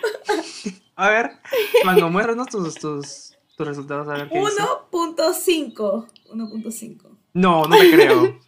[0.95, 1.33] A ver,
[1.85, 4.09] Mango, muéstranos tus, tus, tus resultados.
[4.09, 4.63] A ver qué dice.
[4.93, 6.07] 1.5.
[6.31, 7.16] 1.5.
[7.37, 8.39] No, no te creo.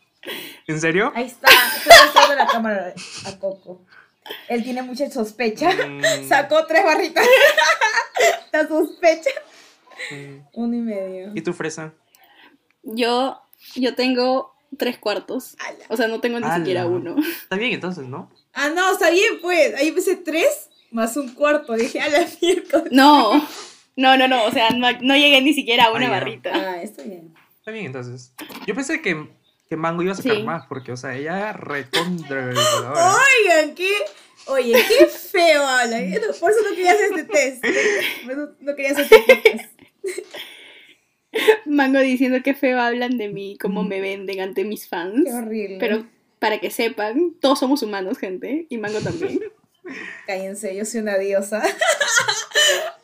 [0.66, 1.12] ¿En serio?
[1.14, 1.48] Ahí está.
[1.76, 2.94] Estoy mostrando la cámara
[3.26, 3.82] a Coco.
[4.48, 5.70] Él tiene mucha sospecha.
[5.70, 7.26] Mm, Sacó tres barritas.
[8.52, 9.30] La sospecha.
[10.10, 10.36] mm.
[10.54, 11.32] Uno y medio.
[11.34, 11.92] ¿Y tu fresa?
[12.82, 13.40] Yo,
[13.74, 15.56] yo tengo tres cuartos.
[15.58, 15.84] Ala.
[15.88, 16.56] O sea, no tengo ni Ala.
[16.56, 17.16] siquiera uno.
[17.42, 18.30] Está bien entonces, ¿no?
[18.54, 19.74] Ah, no, está bien, pues.
[19.74, 21.74] Ahí empecé tres más un cuarto.
[21.74, 22.88] Dije, a la miércoles.
[22.90, 23.46] No,
[23.96, 24.44] no, no, no.
[24.44, 26.50] O sea, no, no llegué ni siquiera a una Ah, barrita.
[26.54, 27.34] Ah, está bien.
[27.68, 28.32] Está bien entonces.
[28.66, 29.28] Yo pensé que,
[29.68, 30.42] que Mango iba a sacar Sí.
[30.42, 32.46] más, porque, o sea, ella recontra.
[32.54, 33.90] Oigan, qué.
[34.46, 37.64] Oye, qué feo no- Por eso no quería hacer este test.
[38.24, 39.70] No, no quería hacer este podcast.
[41.66, 45.24] Mango diciendo que feo hablan de mí, cómo me venden ante mis fans.
[45.26, 45.76] Qué horrible.
[45.78, 46.06] Pero
[46.38, 48.66] para que sepan, todos somos humanos, gente.
[48.70, 49.40] Y Mango también.
[50.26, 51.62] Cállense, yo soy una diosa.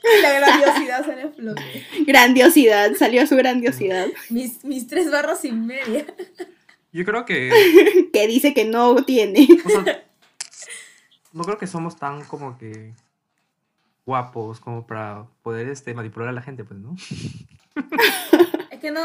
[0.22, 1.86] La grandiosidad sale a flote.
[2.06, 4.08] Grandiosidad, salió su grandiosidad.
[4.30, 6.04] Mis, mis tres barras y media.
[6.92, 7.50] Yo creo que.
[8.12, 9.48] Que dice que no tiene.
[9.64, 10.04] o sea,
[11.32, 12.92] no creo que somos tan como que
[14.06, 16.94] guapos como para poder este, manipular a la gente, pues, ¿no?
[18.70, 19.00] Es que no,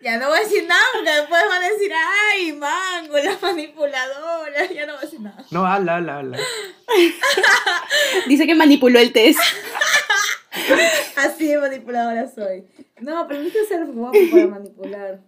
[0.00, 4.72] ya no voy a decir nada porque después van a decir, ay, mango, la manipuladora.
[4.72, 5.44] Ya no voy a decir nada.
[5.50, 6.38] No, habla, habla, habla.
[8.26, 9.40] Dice que manipuló el test.
[11.16, 12.64] Así de manipuladora soy.
[13.00, 15.20] No, pero que ser guapo para manipular.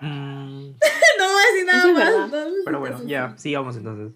[0.00, 0.70] Mm,
[1.18, 2.30] No voy a decir nada es más.
[2.64, 4.12] pero bueno, ya, sigamos entonces.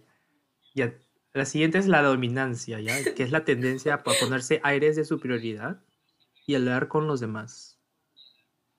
[0.74, 0.94] Ya.
[1.34, 2.96] La siguiente es la dominancia, ¿ya?
[3.14, 5.80] Que es la tendencia a ponerse aires de superioridad
[6.46, 7.78] y hablar con los demás.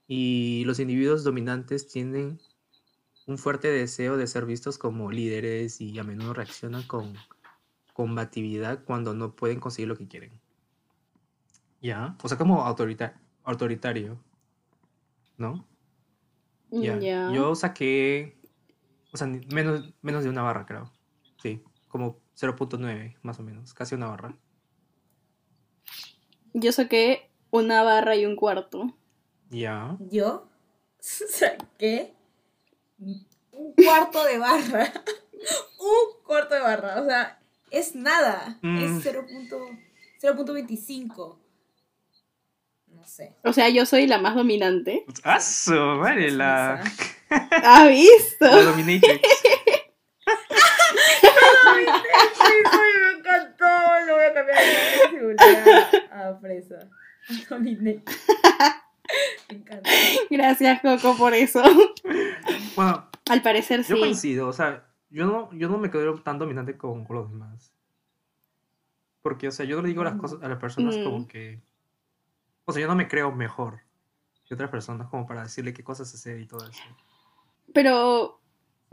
[0.08, 2.40] Y los individuos dominantes tienen
[3.28, 7.14] un fuerte deseo de ser vistos como líderes y a menudo reaccionan con
[7.94, 10.32] combatividad cuando no pueden conseguir lo que quieren.
[11.82, 12.16] ¿Ya?
[12.22, 14.20] O sea, como autorita- autoritario.
[15.38, 15.66] ¿No?
[16.72, 17.00] Ya.
[17.00, 17.32] Ya.
[17.34, 18.38] Yo saqué,
[19.14, 20.92] o sea, menos, menos de una barra, creo.
[21.42, 24.36] Sí, como 0.9, más o menos, casi una barra.
[26.54, 28.96] Yo saqué una barra y un cuarto.
[29.50, 29.98] Ya.
[30.12, 30.50] Yo
[31.00, 32.14] saqué
[32.98, 33.26] un
[33.74, 34.92] cuarto de barra.
[35.80, 37.02] un cuarto de barra.
[37.02, 37.40] O sea,
[37.72, 38.60] es nada.
[38.62, 38.78] Mm.
[38.78, 41.38] Es 0.25.
[43.00, 43.02] 0.25.
[43.02, 43.34] No sé.
[43.44, 45.06] O sea, yo soy la más dominante.
[45.24, 46.32] ¡Ah, su madre!
[46.32, 46.82] La,
[47.30, 48.46] ¿Has visto?
[48.46, 49.22] la Dominatrix.
[51.66, 51.86] Ay,
[53.04, 53.66] me encantó.
[54.08, 56.80] Lo voy a cambiar de seguridad a fresa.
[57.50, 58.04] Dominé.
[59.50, 59.90] Me encanta.
[60.30, 61.64] Gracias, Coco, por eso.
[62.76, 64.00] Bueno, Al parecer yo sí.
[64.02, 67.74] coincido, o sea, yo no, yo no me quedo tan dominante con, con los demás.
[69.24, 71.04] Porque, o sea, yo le digo las cosas a las personas Mm.
[71.04, 71.60] como que.
[72.70, 73.82] O sea, yo no me creo mejor
[74.46, 76.82] que otras personas como para decirle qué cosas hacer y todo eso.
[77.74, 78.40] Pero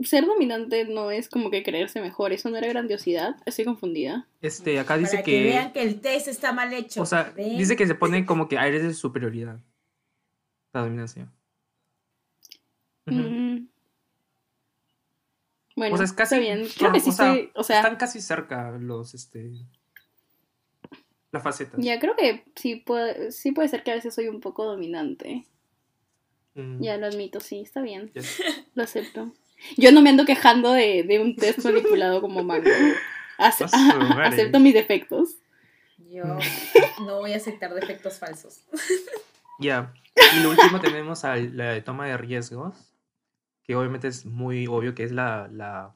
[0.01, 2.31] ser dominante no es como que creerse mejor.
[2.31, 3.35] ¿Eso no era grandiosidad?
[3.45, 4.27] Estoy confundida.
[4.41, 5.43] Este, acá dice Para que, que.
[5.43, 7.01] vean que el test está mal hecho.
[7.01, 7.57] O sea, ¿Ven?
[7.57, 9.59] dice que se pone como que aires de superioridad.
[10.73, 11.31] La dominación.
[13.05, 13.67] Mm.
[15.75, 16.35] Bueno, o sea, es casi.
[16.35, 16.67] está bien.
[16.77, 19.51] Creo que sí o sea, soy- o sea, están casi cerca los, este.
[21.37, 21.79] Las facetas.
[21.83, 25.45] ya creo que sí puede, sí puede ser que a veces soy un poco dominante.
[26.55, 28.11] Mm, Ya lo admito, sí, está bien.
[28.75, 29.31] Lo acepto.
[29.75, 32.69] Yo no me ando quejando de, de un test manipulado como mango.
[33.39, 34.25] Ace- madre.
[34.27, 35.37] acepto mis defectos.
[36.09, 36.23] Yo
[37.05, 38.61] no voy a aceptar defectos falsos.
[39.59, 39.91] Ya.
[40.37, 42.75] Y lo último tenemos a la de toma de riesgos.
[43.63, 45.95] Que obviamente es muy obvio que es la, la.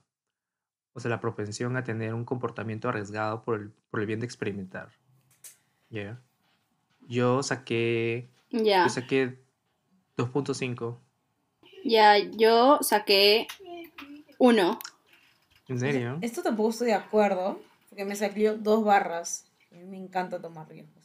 [0.93, 4.25] O sea, la propensión a tener un comportamiento arriesgado por el, por el bien de
[4.25, 4.89] experimentar.
[5.91, 6.19] Ya.
[7.07, 8.29] Yo saqué.
[8.49, 9.37] Ya, Yo saqué
[10.17, 10.97] 2.5.
[11.85, 13.47] ya, yo saqué
[14.37, 14.77] uno.
[15.67, 16.17] ¿En serio?
[16.21, 19.45] Esto tampoco estoy de acuerdo, porque me salió dos barras.
[19.71, 21.03] A mí me encanta tomar riesgos.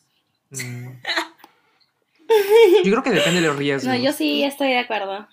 [0.51, 0.89] Mm.
[2.85, 3.85] Yo creo que depende de los riesgos.
[3.93, 5.29] No, yo sí estoy de acuerdo.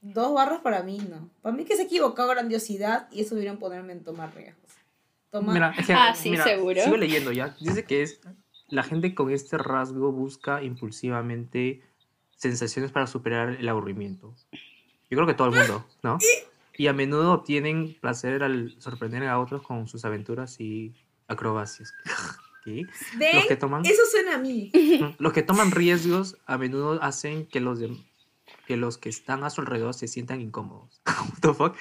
[0.00, 1.28] Dos barras para mí no.
[1.42, 4.70] Para mí que se equivocado grandiosidad y eso hubieran ponerme en tomar riesgos.
[5.30, 5.52] Toma.
[5.52, 6.82] Mira, es que, Ah, sí, mira, seguro.
[6.82, 7.54] Sigo leyendo ya.
[7.60, 8.20] Dice que es
[8.68, 11.82] la gente con este rasgo busca impulsivamente
[12.36, 14.34] sensaciones para superar el aburrimiento.
[15.08, 16.18] Yo creo que todo el mundo, ¿no?
[16.78, 20.92] Y a menudo obtienen placer al sorprender a otros con sus aventuras y
[21.26, 21.94] acrobacias.
[22.66, 22.86] ¿Ven?
[23.32, 24.70] Los que toman Eso suena a mí.
[25.18, 27.96] los que toman riesgos a menudo hacen que los de-
[28.66, 31.00] que los que están a su alrededor se sientan incómodos.
[31.06, 31.76] What the fuck?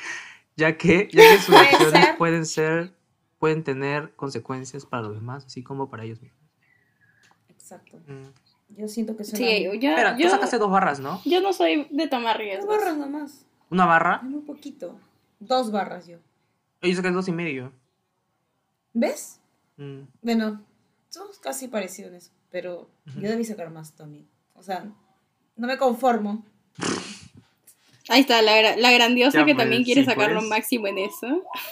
[0.56, 2.18] Ya que, ya que sus acciones ser.
[2.18, 2.96] pueden ser
[3.40, 6.40] pueden tener consecuencias para los demás, así como para ellos mismos.
[7.66, 7.98] Exacto.
[8.06, 8.78] Mm.
[8.80, 9.80] Yo siento que suena Sí, mí.
[9.80, 11.20] yo, Espera, yo, tú sacaste dos barras, ¿no?
[11.26, 12.68] yo no soy de tomar Dos riesgos.
[12.78, 13.46] barras nomás.
[13.72, 15.00] Una barra muy poquito.
[15.40, 16.20] Dos barras yo.
[16.84, 17.72] y yo saqué dos y medio.
[18.94, 19.40] ¿Ves?
[19.78, 20.02] Mm.
[20.22, 20.62] Bueno,
[21.10, 22.88] somos casi parecidos en eso, pero
[23.20, 24.28] yo debí sacar más también.
[24.54, 24.86] O sea,
[25.56, 26.46] no me conformo.
[28.08, 30.50] Ahí está, la, gra- la grandiosa Ya, que pues, también quiere sí, sacar lo pues.
[30.50, 31.26] máximo en eso.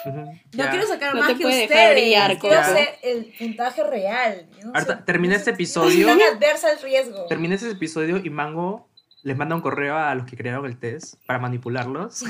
[0.05, 0.69] Ujú, No ya.
[0.71, 1.69] quiero sacar No más te que puede ustedes.
[1.69, 4.47] dejar brillar, quiero hacer el puntaje real.
[4.59, 6.07] Yo no termina no este episodio.
[6.33, 7.25] Adversa al riesgo.
[7.27, 8.87] Termina ese episodio y Mango
[9.21, 12.23] les manda un correo a los que crearon el test para manipularlos.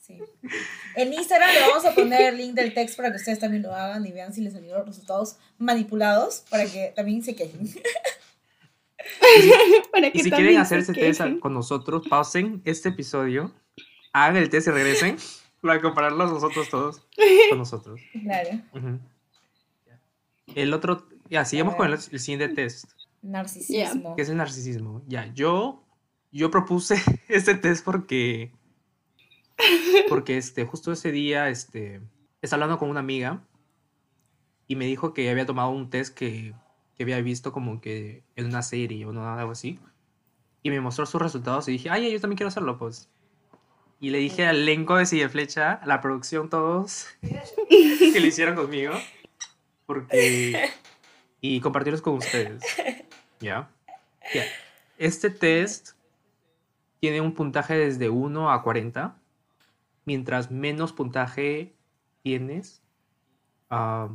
[0.00, 0.18] Sí.
[0.96, 3.72] En Instagram le vamos a poner el link del text para que ustedes también lo
[3.74, 7.60] hagan y vean si les salieron los resultados manipulados para que también se quejen.
[9.92, 13.52] Para Y que si también quieren se hacer ese test con nosotros, pausen este episodio,
[14.12, 15.16] hagan el test y regresen
[15.62, 17.06] para compararlos nosotros todos
[17.50, 18.00] con nosotros.
[18.22, 18.50] Claro.
[18.74, 18.98] Ujú.
[20.54, 22.90] El otro, Ya, sigamos con el, el siguiente test,
[23.22, 24.16] Narcisismo.
[24.16, 25.02] que es el narcisismo.
[25.06, 25.84] Ya, yo,
[26.32, 26.96] yo propuse
[27.28, 28.52] este test porque,
[30.08, 32.00] porque este, justo ese día, este,
[32.42, 33.44] estaba hablando con una amiga
[34.66, 36.54] y me dijo que había tomado un test que,
[37.00, 39.78] que había visto como que en una serie o algo así.
[40.62, 43.08] Y me mostró sus resultados y dije, ay, yo también quiero hacerlo, pues.
[44.00, 48.54] Y le dije al elenco de Sigue Flecha, a la producción, todos, que lo hicieron
[48.54, 48.92] conmigo.
[49.86, 50.68] Porque.
[51.40, 52.62] Y compartirlos con ustedes.
[53.40, 53.70] ¿Ya?
[54.98, 55.92] Este test
[57.00, 59.16] tiene un puntaje desde 1 a 40.
[60.04, 61.72] Mientras menos puntaje
[62.22, 62.82] tienes,
[63.70, 64.10] ah,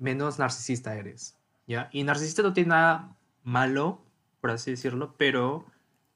[0.00, 1.36] menos narcisista eres.
[1.66, 1.88] ¿Ya?
[1.92, 4.02] Y narcisista no tiene nada malo,
[4.40, 5.64] por así decirlo, pero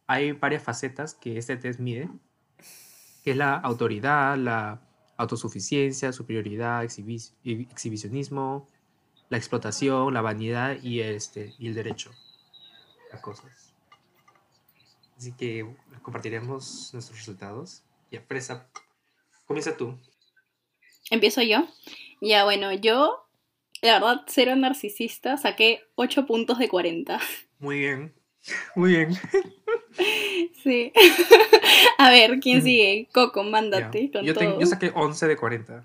[0.07, 2.09] hay varias facetas que este test mide,
[3.25, 4.81] que es la autoridad, la
[5.17, 7.33] autosuficiencia, superioridad, exhibi-
[7.71, 8.69] exhibicionismo,
[9.31, 12.11] la explotación, la vanidad y, este, y el derecho
[13.13, 13.75] a cosas.
[15.17, 15.67] Así que
[16.03, 17.83] compartiremos nuestros resultados.
[18.11, 18.71] Ya, Presa,
[19.47, 19.99] comienza tú.
[21.11, 21.67] Empiezo yo.
[22.21, 23.28] Ya, bueno, yo,
[23.83, 27.21] la verdad, cero narcisista, saqué 8 puntos de 40.
[27.59, 28.15] Muy bien,
[28.75, 29.15] muy bien.
[30.63, 30.93] Sí.
[31.99, 33.09] A ver, ¿quién sigue?
[33.13, 34.61] Coco, mándate con Yo, todo.
[34.61, 35.85] yo saqué 11 de 40.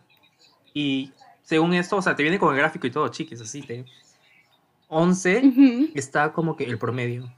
[0.74, 1.12] Y
[1.44, 3.86] según esto, o sea, te viene con el gráfico y todo, chiquis, así te...
[4.88, 5.90] 11 Ujú.
[5.96, 7.34] está como que el promedio.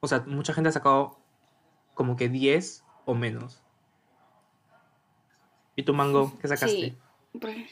[0.00, 1.18] O sea, mucha gente ha sacado
[1.94, 3.60] como que 10 o menos.
[5.74, 6.38] ¿Y tu mango?
[6.40, 6.94] ¿Qué sacaste?
[7.32, 7.66] Sí.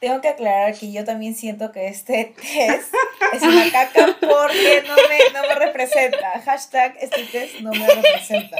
[0.00, 2.94] Tengo que aclarar que yo también siento que este test
[3.32, 6.40] es una caca porque no me, no me representa.
[6.44, 8.56] Hashtag este test no me representa.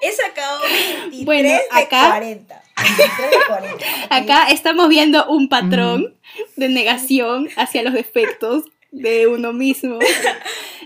[0.00, 2.62] He sacado 23 Bueno, de acá- 40.
[2.76, 3.74] 23 de 40.
[3.76, 3.82] ¿ok?
[4.10, 6.14] Acá estamos viendo un patrón
[6.56, 9.98] de negación hacia los defectos de uno mismo,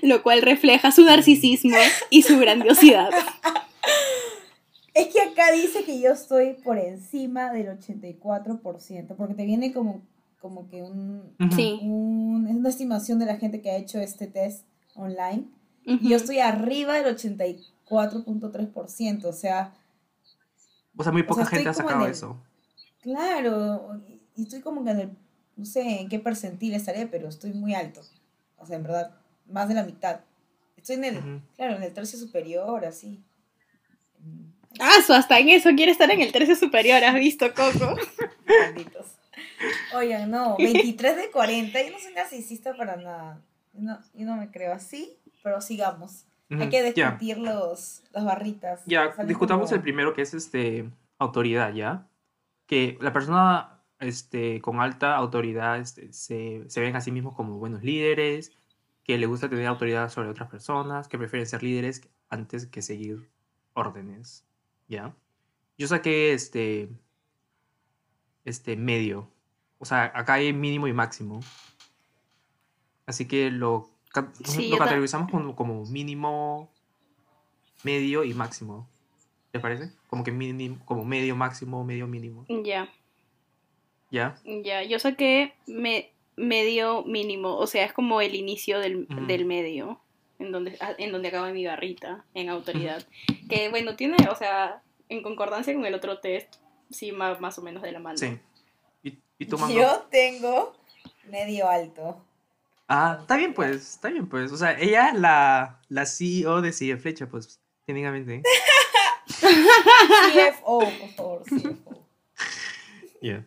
[0.03, 1.77] lo cual refleja su narcisismo
[2.11, 3.11] y su grandiosidad.
[4.98, 10.02] Es que acá dice que yo estoy por encima del 84%, porque te viene como,
[10.40, 11.34] como que un.
[11.54, 11.78] Sí.
[11.82, 15.44] un- es una estimación de la gente que ha hecho este test online.
[15.84, 19.74] Y yo estoy arriba del 84.3%, o sea,
[20.96, 22.37] O sea, muy poca gente ha sacado el- eso.
[23.00, 24.00] claro,
[24.37, 25.11] y- estoy como que en el,
[25.56, 28.00] no sé en qué percentil estaré, pero estoy muy alto.
[28.58, 29.14] O sea, en verdad,
[29.46, 30.20] más de la mitad.
[30.76, 33.22] Estoy en el, claro, en el tercio superior, así.
[34.81, 37.96] Ah, su, hasta en eso quiere estar en el tercio superior, ¿has visto, Coco?
[38.46, 39.07] Malditos.
[39.94, 43.40] Oigan, no, 23 de 40, yo no soy narcisista para nada.
[43.72, 46.24] Yo no, yo no me creo así, pero sigamos.
[46.50, 48.81] Hay que discutir los, las barritas.
[48.87, 52.07] Ya, Salen discutamos como- el primero que es este autoridad, ¿ya?
[52.66, 57.59] Que la persona este, con alta autoridad este, se, se ven a sí mismos como
[57.59, 58.52] buenos líderes,
[59.04, 63.28] que le gusta tener autoridad sobre otras personas, que prefieren ser líderes antes que seguir
[63.74, 64.44] órdenes,
[64.88, 65.14] ¿ya?
[65.77, 66.88] Yo saqué este,
[68.44, 69.31] este medio,
[69.79, 71.40] o sea, acá hay mínimo y máximo.
[73.07, 73.88] Así que lo,
[74.44, 76.70] Sí, lo categorizamos como, como mínimo,
[77.85, 78.88] medio y máximo.
[79.53, 79.92] ¿Te parece?
[80.09, 82.44] Como que mínimo, como medio, máximo, medio, mínimo.
[82.64, 82.88] Ya,
[84.11, 84.37] ¿Ya?
[84.64, 89.27] ya, yo saqué me- medio mínimo, o sea, es como el inicio del, Ujú.
[89.27, 90.01] del medio,
[90.38, 93.05] en donde, ah, en donde acaba mi barrita, en autoridad.
[93.48, 96.57] Que bueno, tiene, o sea, en concordancia con el otro test,
[96.90, 98.18] sí, ma- más, o menos de la mano.
[98.18, 98.38] Sí.
[99.03, 99.74] ¿Y, y tu mango?
[99.74, 100.77] Yo tengo
[101.31, 102.24] medio alto.
[102.88, 104.51] Ah, está bien pues, está bien pues.
[104.53, 108.42] O sea, ella la, la CEO de Sigue Flecha, pues, técnicamente.
[109.27, 111.77] CFO, por favor, CFO.
[113.20, 113.44] Ya.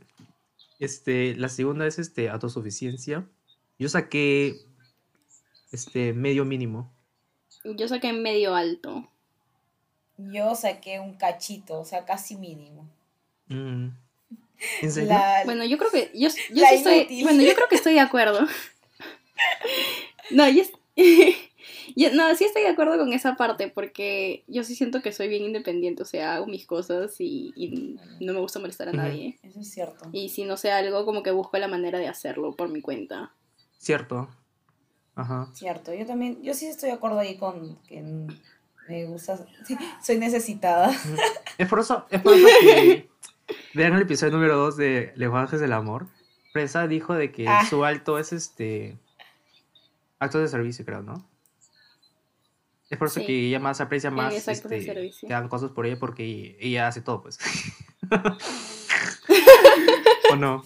[0.80, 3.26] Este, la segunda es este, autosuficiencia.
[3.80, 4.56] Yo saqué
[5.72, 6.92] este, medio mínimo.
[7.64, 9.08] Yo saqué medio alto.
[10.18, 12.88] Yo saqué un cachito, o sea, casi mínimo.
[13.48, 13.88] Mm.
[14.82, 15.10] ¿En serio?
[15.10, 18.00] La- Bueno, yo creo que yo, yo sí estoy, bueno, yo creo que estoy de
[18.02, 18.40] acuerdo.
[20.30, 20.72] No, yo, es-
[21.96, 25.28] yo- no, sí estoy de acuerdo con esa parte porque yo sí siento que soy
[25.28, 29.40] bien independiente, o sea, hago mis cosas y, y no me gusta molestar a nadie.
[29.44, 30.08] Eso es cierto.
[30.14, 33.34] Y si no sé algo, como que busco la manera de hacerlo por mi cuenta.
[33.78, 34.30] Cierto.
[35.16, 35.48] Ajá.
[35.54, 38.02] Cierto, yo también, yo sí estoy de acuerdo ahí con que
[38.88, 39.46] me gusta,
[40.04, 40.92] soy necesitada.
[41.58, 43.10] Es por eso, es por eso que
[43.74, 46.08] vean el episodio número 2 de Lenguajes del Amor.
[46.54, 47.66] Presa dijo de que Ah.
[47.70, 48.98] su alto es este
[50.20, 51.26] actos de servicio, creo, ¿no?
[52.90, 53.26] Es por eso Sí.
[53.26, 57.22] que ella más aprecia más este, que hagan cosas por ella porque ella hace todo,
[57.22, 57.40] pues.
[60.32, 60.64] ¿O no?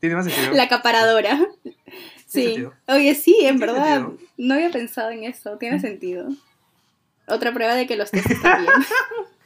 [0.00, 0.52] ¿Tiene más sentido?
[0.52, 1.38] La acaparadora.
[2.26, 2.66] Sí.
[2.88, 4.06] Oye, sí, en verdad.
[4.06, 4.28] sentido.
[4.36, 5.56] No había pensado en eso.
[5.58, 6.28] Tiene sentido.
[7.28, 8.72] Otra prueba de que los test están bien.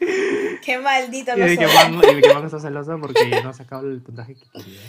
[0.65, 1.75] Qué maldito Y lo de que soy.
[1.75, 4.81] Mango, y de que Mango está celosa porque no ha sacado el puntaje que quería.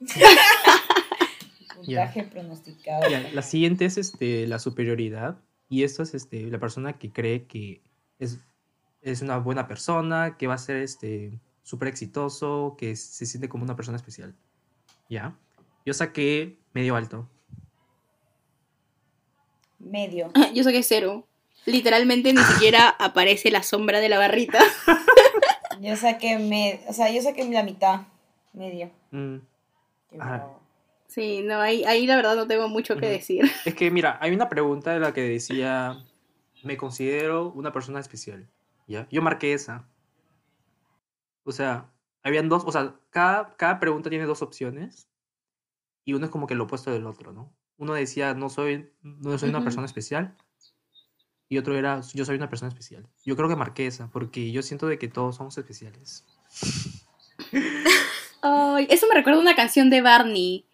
[1.76, 3.08] Puntaje pronosticado.
[3.08, 5.38] Ya, la siguiente es este, la superioridad.
[5.68, 7.80] Y esto es este, la persona que cree que
[8.18, 8.38] es,
[9.02, 13.64] es una buena persona, que va a ser este, súper exitoso, que se siente como
[13.64, 14.34] una persona especial.
[15.08, 15.34] ¿Ya?
[15.84, 17.28] Yo saqué medio alto.
[19.78, 20.30] Medio.
[20.54, 21.26] Yo saqué cero.
[21.66, 24.60] Literalmente ni siquiera aparece la sombra de la barrita.
[25.80, 28.02] Yo saqué me, o sea, yo saqué la mitad.
[28.52, 28.90] Medio.
[29.12, 29.36] Mm.
[31.06, 33.50] Sí, no, ahí, ahí la verdad no tengo mucho que decir.
[33.64, 36.04] Es que, mira, hay una pregunta en la que decía,
[36.62, 38.46] me considero una persona especial.
[38.86, 39.08] ¿Ya?
[39.10, 39.88] Yo marqué esa.
[41.44, 41.88] O sea,
[42.22, 45.09] habían dos, o sea, cada, cada pregunta tiene dos opciones
[46.04, 47.52] y uno es como que lo opuesto del otro, ¿no?
[47.76, 49.64] Uno decía, no soy, no soy una Ujú.
[49.64, 50.34] persona especial
[51.48, 53.06] y otro era, yo soy una persona especial.
[53.24, 56.24] Yo creo que marqué esa porque yo siento de que todos somos especiales.
[58.88, 60.64] Eso me recuerda a una canción de Barney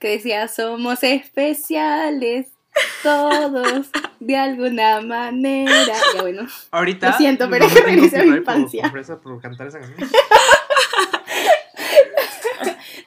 [0.00, 2.48] que decía, somos especiales
[3.02, 3.86] todos
[4.20, 5.72] de alguna manera.
[5.86, 6.46] Ya bueno.
[6.70, 7.10] Ahorita...
[7.10, 8.90] Lo siento, pero regresé a mi por- infancia.
[8.90, 10.10] Por, esa- por cantar esa canción.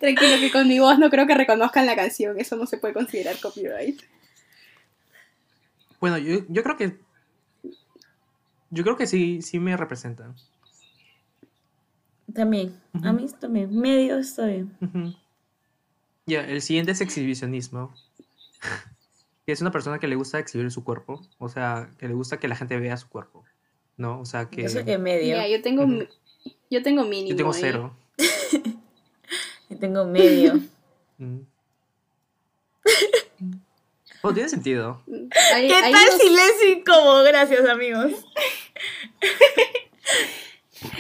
[0.06, 2.94] Tranquilo que con mi voz no creo que reconozcan la canción, eso no se puede
[2.94, 4.02] considerar copyright.
[6.00, 7.00] Bueno, yo, yo creo que.
[8.70, 10.34] Yo creo que sí, sí me representa.
[12.34, 12.80] También.
[13.04, 13.76] A mí también.
[13.78, 14.76] Medio está bien.
[14.82, 15.16] Ujú.
[16.26, 17.94] Ya, el siguiente es exhibicionismo.
[19.46, 21.22] Que es una persona que le gusta exhibir su cuerpo.
[21.38, 23.44] O sea, que le gusta que la gente vea su cuerpo.
[23.96, 24.20] ¿No?
[24.20, 24.64] O sea, que.
[24.64, 25.38] Yo saqué medio.
[25.48, 25.92] Yo tengo Ujú.
[25.92, 26.08] mi-
[26.72, 27.30] yo tengo mínimo.
[27.30, 27.62] Yo tengo ahí.
[27.62, 27.96] cero.
[29.80, 30.60] Tengo medio.
[31.18, 31.40] Mm.
[34.22, 35.02] Oh, tiene sentido.
[35.08, 37.24] ¿Qué ahí tal no- silencio incómodo?
[37.24, 38.12] Gracias, amigos.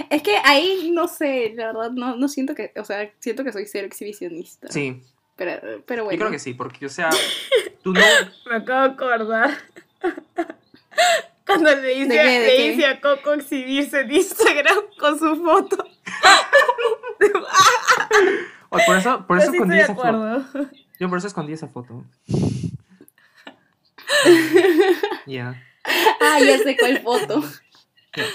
[0.10, 3.52] Es que ahí no sé, la verdad no, no siento que, o sea, siento que
[3.52, 4.72] soy cero exhibicionista.
[4.72, 5.02] Sí,
[5.36, 6.16] Pero, pero bueno.
[6.16, 7.10] yo creo que sí, porque, o sea,
[7.84, 8.00] tú no.
[8.50, 9.58] Me acabo de acordar.
[11.46, 15.36] Cuando le hice, ¿De qué, de le hice a Coco exhibirse en Instagram con su
[15.44, 15.86] foto.
[18.70, 20.46] Oh, por eso, por Yo eso sí escondí esa foto.
[21.00, 22.04] Yo por eso escondí esa foto.
[25.26, 25.62] Ya.
[26.22, 27.44] Ah, ya sé cuál foto.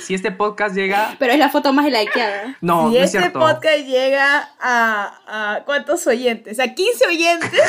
[0.01, 1.17] Si este podcast llega.
[1.19, 2.57] Pero es la foto más likeada.
[2.61, 3.39] No, si no es este cierto.
[3.39, 6.61] podcast llega a, a ¿cuántos oyentes?
[6.61, 7.63] A 15 oyentes,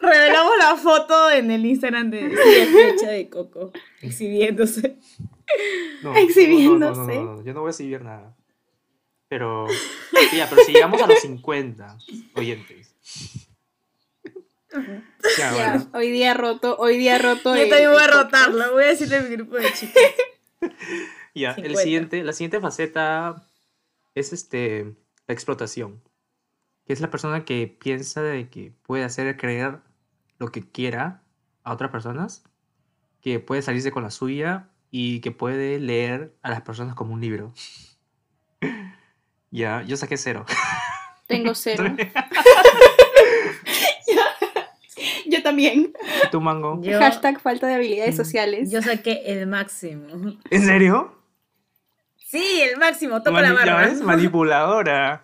[0.00, 4.96] revelamos la foto en el Instagram de fecha de Coco exhibiéndose.
[6.02, 7.00] No, Exhibiéndose.
[7.00, 8.35] No, no, no, no, yo no voy a exhibir nada.
[9.28, 9.66] Pero,
[10.32, 11.98] ya, pero si llegamos a los 50
[12.34, 12.94] oyentes.
[14.72, 15.02] Ya,
[15.38, 15.90] Ya, bueno.
[15.94, 17.56] hoy día roto, hoy día roto.
[17.56, 20.02] Yo el- también voy a rotarlo, voy a decirle a mi grupo de chicas.
[21.34, 21.82] Ya, el 50.
[21.82, 23.46] siguiente, la siguiente faceta
[24.14, 24.94] es este,
[25.26, 26.00] la explotación.
[26.86, 29.80] Que es la persona que piensa de que puede hacer creer
[30.38, 31.22] lo que quiera
[31.62, 32.42] a otras personas,
[33.20, 37.20] que puede salirse con la suya y que puede leer a las personas como un
[37.20, 37.52] libro.
[39.50, 40.44] Ya, yo saqué cero.
[41.26, 41.84] Tengo cero.
[45.26, 45.92] Yo también.
[46.24, 46.80] ¿Y tú, Mango?
[46.82, 47.76] Yo, Hashtag falta de Mm.
[47.76, 48.70] habilidades sociales.
[48.70, 50.06] yo saqué el máximo.
[50.50, 51.12] ¿En serio?
[52.16, 53.86] Sí, el máximo, toco Mani- la ¿ya barra.
[53.88, 54.00] ves?
[54.02, 55.22] Manipuladora.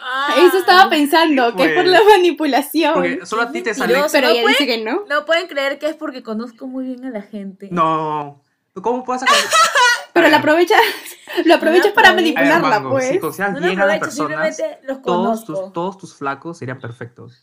[0.00, 0.34] Ah.
[0.46, 2.94] Eso estaba pensando, que es por Pues, la manipulación.
[2.94, 3.94] Porque solo a ti te sale.
[3.94, 4.54] Pero ¿no ella puede?
[4.54, 5.04] dice que no.
[5.08, 7.68] No pueden creer que es porque conozco muy bien a la gente.
[7.70, 8.42] No.
[8.82, 9.36] ¿Cómo puedes sacar?
[10.12, 10.80] Pero la aprovechas,
[11.44, 13.08] lo aprovechas para manipularla, Mango, pues.
[13.10, 16.58] Si consideras No lo bien a las personas, simplemente los todos tus, todos tus flacos
[16.58, 17.42] serían perfectos.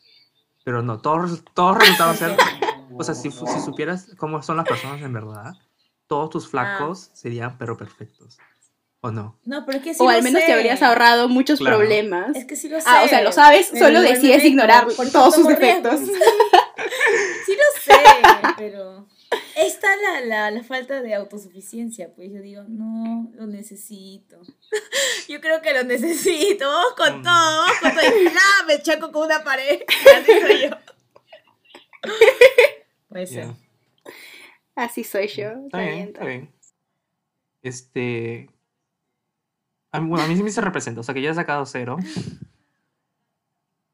[0.63, 2.35] Pero no, todos, todos resultaron ser.
[2.95, 5.53] O sea, si, si supieras cómo son las personas en verdad,
[6.05, 8.37] todos tus flacos serían pero perfectos.
[9.01, 9.39] ¿O no?
[9.45, 10.45] No, pero es que sí o lo al menos sé.
[10.45, 11.77] te habrías ahorrado muchos Claro.
[11.77, 12.35] problemas.
[12.35, 12.85] Es que sí lo sé.
[12.87, 16.01] Ah, o sea, lo sabes, Pero solo decides ignorar por- todos sus defectos.
[16.01, 17.99] sí lo sé,
[18.57, 19.07] pero
[19.55, 22.13] está la, la, la falta de autosuficiencia.
[22.15, 24.41] Pues yo digo, no, lo necesito.
[25.29, 26.67] yo creo que lo necesito.
[26.69, 27.23] Vamos con Mm.
[27.23, 28.05] todo, vamos con todo.
[28.21, 28.41] Y ¡plá!
[28.67, 29.81] me chaco con una pared.
[30.17, 30.69] Así soy yo.
[33.09, 33.47] Puede ser.
[34.75, 35.49] Así soy yo.
[35.65, 36.51] Está bien, está bien.
[37.61, 38.49] Este.
[39.91, 41.65] A mí, bueno, a mí sí me se representa, o sea que ya he sacado
[41.67, 41.97] cero.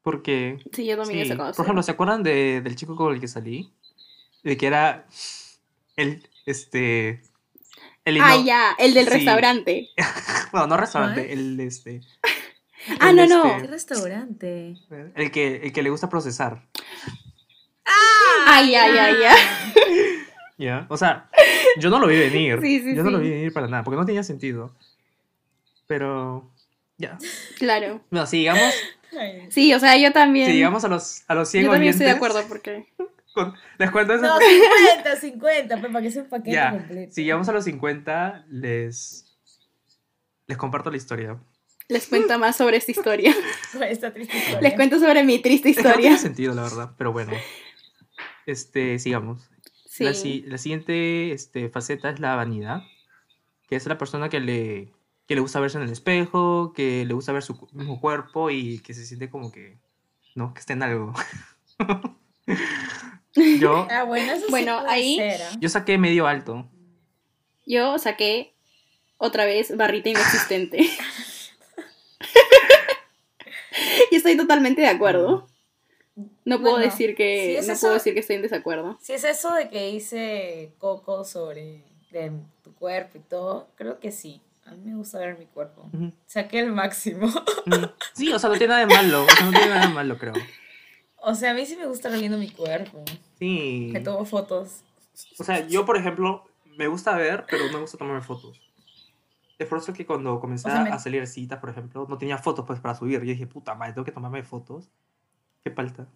[0.02, 0.58] Porque.
[0.72, 1.64] Sí, yo también he sí, sacado por cero.
[1.66, 3.72] ejemplo, ¿se acuerdan de- del chico con el que salí?
[4.44, 5.06] De que era.
[5.96, 6.28] El.
[6.46, 7.22] Este.
[8.06, 9.12] El Ah, ya, el del Sí.
[9.12, 9.90] restaurante.
[10.52, 11.40] Bueno, no restaurante, ¿Cuál?
[11.40, 12.02] el este.
[13.00, 13.62] Ah, no, no.
[13.62, 14.76] ¿Qué restaurante?
[15.16, 16.66] El que, el que le gusta procesar.
[18.48, 19.38] Ay, ay, ay, ay.
[20.58, 20.88] ¿Ya?
[20.90, 21.30] O sea,
[21.78, 22.60] yo no lo vi venir.
[22.62, 24.76] Sí, sí, yo no lo vi venir para nada, porque no tenía sentido.
[25.88, 26.50] Pero,
[26.98, 27.18] ya.
[27.58, 28.02] Claro.
[28.10, 28.74] Bueno, sigamos.
[29.50, 30.48] Sí, o sea, yo también.
[30.48, 32.88] si llegamos a los, a los 100 yo también estoy de acuerdo porque.
[33.78, 34.24] Les cuento eso.
[34.24, 37.14] No, 50, 50, pues, para que sea un paquete Ya, completo.
[37.14, 39.38] si llegamos a los 50, les,
[40.48, 41.38] les comparto la historia.
[41.88, 43.34] Les cuento más sobre esta historia.
[43.90, 44.62] Esta triste historia.
[44.62, 46.18] Les cuento sobre mi triste que no tiene historia.
[46.18, 47.32] sentido, la verdad, pero bueno.
[48.46, 49.50] Este, sigamos.
[49.88, 50.04] Sí.
[50.04, 50.12] La,
[50.52, 52.84] la siguiente este, faceta es la vanidad,
[53.68, 54.94] que es la persona que le,
[55.28, 58.80] que le gusta verse en el espejo, que le gusta ver su mismo cuerpo y
[58.80, 59.78] que se siente como que,
[60.36, 60.54] ¿no?
[60.54, 61.14] Que está en algo.
[63.36, 64.48] yo, Ah, bueno, eso
[64.88, 65.52] ahí- ser, ¿ah?
[65.60, 66.70] yo saqué medio alto.
[67.66, 68.54] Yo saqué
[69.18, 70.80] otra vez barrita inexistente.
[74.12, 75.48] y estoy totalmente de acuerdo.
[76.46, 78.98] No puedo Bueno, decir que si es no eso- puedo decir que estoy en desacuerdo.
[79.02, 82.32] Si es eso de que hice Coco sobre de
[82.64, 84.42] tu cuerpo y todo, creo que sí.
[84.66, 85.90] A mí me gusta ver mi cuerpo.
[86.28, 87.32] Saqué el máximo.
[88.14, 89.24] Sí, o sea, no tiene nada de malo.
[89.24, 90.34] O sea, no tiene nada de malo, creo.
[91.22, 93.04] O sea, a mí sí me gusta ver viendo mi cuerpo.
[93.40, 93.90] Sí.
[93.94, 94.84] Me tomo fotos.
[95.38, 96.46] O sea, yo, por ejemplo,
[96.78, 98.60] me gusta ver, pero no me gusta tomarme fotos.
[99.58, 102.18] Es por eso que cuando comencé O sea, me- a salir citas, por ejemplo, no
[102.18, 103.20] tenía fotos pues para subir.
[103.20, 104.90] Yo dije, puta madre, tengo que tomarme fotos.
[105.64, 106.08] Qué falta.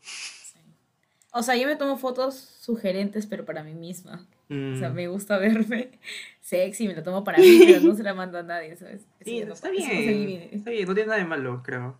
[1.35, 4.25] O sea, yo me tomo fotos sugerentes, pero para mí misma.
[4.49, 5.99] O sea, Mm, me gusta verme
[6.41, 9.01] sexy, me la tomo para mí, pero no se la mando a nadie, ¿sabes?
[9.19, 9.89] Eso Sí, no está no bien.
[10.07, 10.55] divide.
[10.55, 11.97] Está bien, no tiene nada de malo, creo.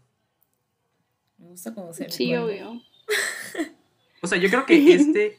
[1.40, 2.12] Me gusta conocer.
[2.12, 2.80] Sí, obvio.
[4.24, 5.38] O sea, yo creo que este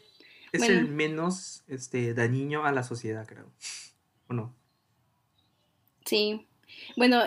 [0.53, 3.47] es el menos este, dañino a la sociedad, creo.
[4.29, 4.55] ¿O no?
[6.05, 6.47] Sí.
[6.97, 7.23] Bueno,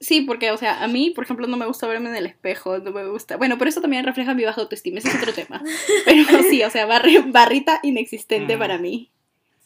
[0.00, 2.78] sí, porque, o sea, a mí, por ejemplo, no me gusta verme en el espejo,
[2.78, 3.36] no me gusta.
[3.36, 5.62] Bueno, pero eso también refleja mi baja autoestima, ese es otro tema.
[6.04, 8.58] Pero sí, o sea, barri- barrita inexistente Mm.
[8.58, 9.10] para mí.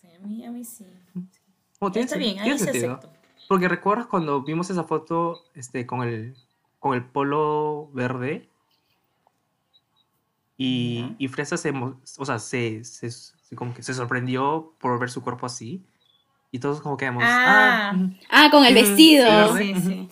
[0.00, 0.84] Sí, a mí, a mí sí.
[1.78, 2.94] Oh, tiene Está bien, ahí tiene se sentido.
[2.96, 3.16] acepto.
[3.48, 6.36] Porque recuerdas cuando vimos esa foto este, con, el,
[6.78, 8.48] con el polo verde
[10.62, 15.08] y, y Fresa se, o sea, se, se- se- como que se sorprendió por ver
[15.10, 15.82] su cuerpo así
[16.52, 17.90] y todos como quedamos, Ah.
[17.90, 18.10] ah, ujú".
[18.28, 19.56] Ah, con el vestido.
[19.56, 20.08] Sí, sí.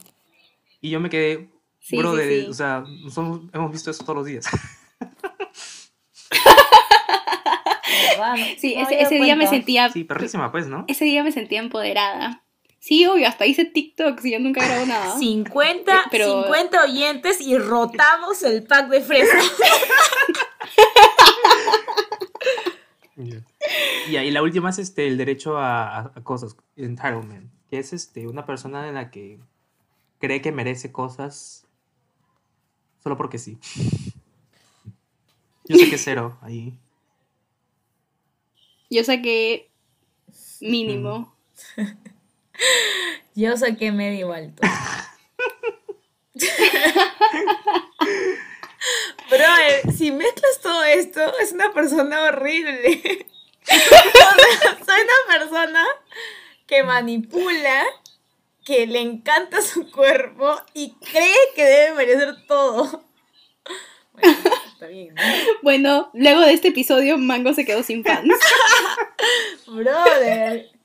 [0.80, 2.46] y yo me quedé, Sí, bro, sí, de- sí.
[2.48, 4.46] o sea, nosotros hemos visto eso todos los días.
[8.58, 9.88] Sí, No ese, ese día me sentía.
[9.90, 10.84] Sí, perrísima pues, ¿no?
[10.88, 12.42] Ese día me sentía empoderada.
[12.80, 15.18] Sí, obvio, hasta hice TikTok, si yo nunca grabo nada.
[15.18, 19.44] 50, Pero- 50 oyentes y rotamos el pack de fresas.
[24.10, 28.46] Ya, y la última es este, el derecho a, cosas, entitlement, que es este, una
[28.46, 29.40] persona en la que
[30.18, 31.66] cree que merece cosas
[33.02, 33.58] solo porque sí.
[35.64, 36.78] Yo sé que es cero ahí.
[38.88, 39.68] Yo saqué
[40.60, 41.34] mínimo.
[43.34, 44.62] Yo saqué medio alto.
[49.30, 53.26] Bro, si mezclas todo esto, es una persona horrible.
[53.70, 55.84] O sea, soy una persona
[56.66, 57.84] que manipula,
[58.64, 63.04] que le encanta su cuerpo y cree que debe merecer todo.
[64.14, 64.38] Bueno,
[64.72, 65.22] está bien, ¿no?
[65.62, 68.32] Bueno, luego de este episodio, Mango se quedó sin fans.
[69.66, 70.77] Brother.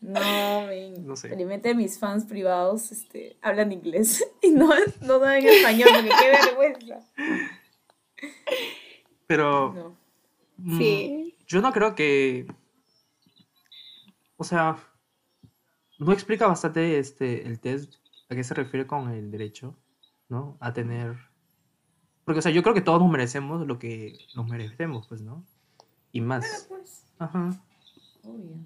[0.00, 1.06] No, men.
[1.06, 1.28] No sé.
[1.30, 4.68] Felizmente mis fans privados este, hablan inglés y no,
[5.00, 7.00] no saben español, porque qué vergüenza.
[9.26, 9.96] Pero No.
[10.58, 11.36] mm, Sí.
[11.46, 12.46] yo no creo que...
[14.36, 14.76] O sea,
[15.98, 17.94] no explica bastante este, el test
[18.28, 19.74] a qué se refiere con el derecho,
[20.28, 20.56] ¿no?
[20.60, 21.16] A tener...
[22.24, 25.44] Porque, o sea, yo creo que todos nos merecemos lo que nos merecemos, pues, ¿no?
[26.12, 26.66] Y más.
[26.68, 27.50] Pues, Ajá.
[28.24, 28.56] obvio.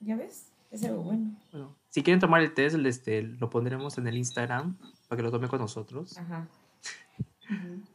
[0.00, 0.51] ¿Ya ves?
[0.72, 1.36] Es algo bueno.
[1.52, 5.22] Bueno, si quieren tomar el test, el, este, lo pondremos en el Instagram para que
[5.22, 6.18] lo tome con nosotros.
[6.18, 6.48] Ajá.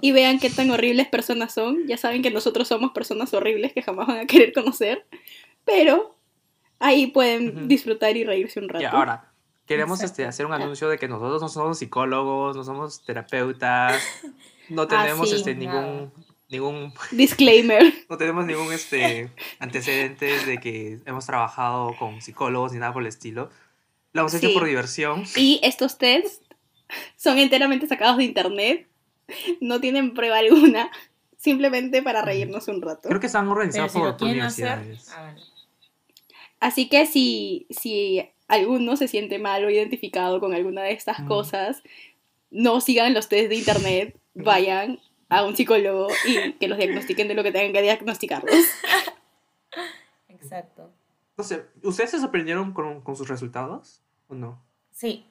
[0.00, 1.86] Y vean qué tan horribles personas son.
[1.88, 5.04] Ya saben que nosotros somos personas horribles que jamás van a querer conocer.
[5.64, 6.14] Pero
[6.78, 8.82] ahí pueden disfrutar y reírse un rato.
[8.82, 9.32] Y ahora,
[9.66, 14.00] queremos este, hacer un anuncio de que nosotros no somos psicólogos, no somos terapeutas,
[14.68, 15.36] no tenemos sí.
[15.36, 16.12] este, ningún,
[16.52, 17.92] ningún, Disclaimer.
[18.08, 23.08] no tenemos ningún este, antecedentes de que hemos trabajado con psicólogos ni nada por el
[23.08, 23.50] estilo.
[24.12, 24.54] Lo hemos hecho Sí.
[24.54, 25.24] por diversión.
[25.36, 26.40] Y estos tests
[27.16, 28.86] son enteramente sacados de internet.
[29.60, 30.90] No tienen prueba alguna.
[31.38, 33.08] Simplemente para reírnos un rato.
[33.08, 35.10] Creo que están organizados si por, quieren hacer, universidades.
[35.10, 35.42] háganlo.
[36.60, 41.28] Así que si, si alguno se siente mal o identificado con alguna de estas Ujú.
[41.28, 41.82] cosas,
[42.50, 45.00] no sigan los test de internet, vayan
[45.32, 48.54] a un psicólogo y que los diagnostiquen de lo que tengan que diagnosticarlos.
[50.28, 50.90] Exacto.
[51.36, 54.62] No sé, ¿ustedes se sorprendieron con, con sus resultados o no?
[54.90, 55.26] Sí,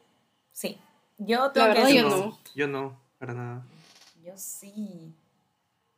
[0.52, 0.78] sí.
[1.18, 2.39] Yo tengo La que verdad, decir yo que no.
[2.56, 3.66] Yo no, para nada.
[4.24, 5.14] Yo sí.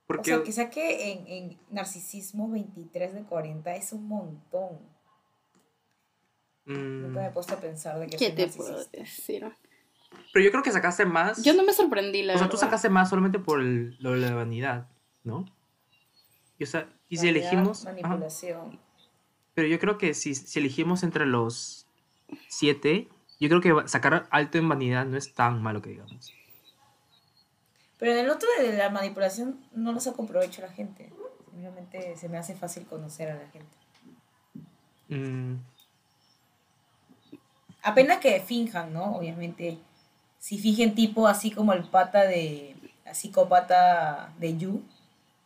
[0.05, 4.77] Porque O sea, que saque en, en narcisismo 23 de 40 es un montón.
[6.65, 9.49] mm, Nunca me he puesto a pensar de que ¿Qué soy te puedo decir?
[10.31, 11.43] Pero yo creo que sacaste más.
[11.43, 12.51] Yo no me sorprendí, la o sea, verdad.
[12.51, 14.87] tú sacaste más solamente por el- lo de la vanidad,
[15.23, 15.45] ¿no?
[16.57, 17.85] Y, o sea, y si Vanidad, elegimos.
[17.85, 18.79] ajá, Manipulación.
[19.53, 21.85] pero yo creo que si, si elegimos entre los
[22.47, 23.09] siete,
[23.39, 26.31] yo creo que sacar alto en vanidad no es tan malo que digamos.
[27.99, 31.11] Pero en el otro de la manipulación no lo saco provecho a la gente.
[31.51, 33.75] Simplemente se me hace fácil conocer a la gente.
[35.09, 35.57] Mm,
[37.83, 39.15] Apenas que finjan, ¿no?
[39.17, 39.77] Obviamente,
[40.43, 42.75] si fijen tipo así como el pata de,
[43.05, 44.83] la psicópata de You,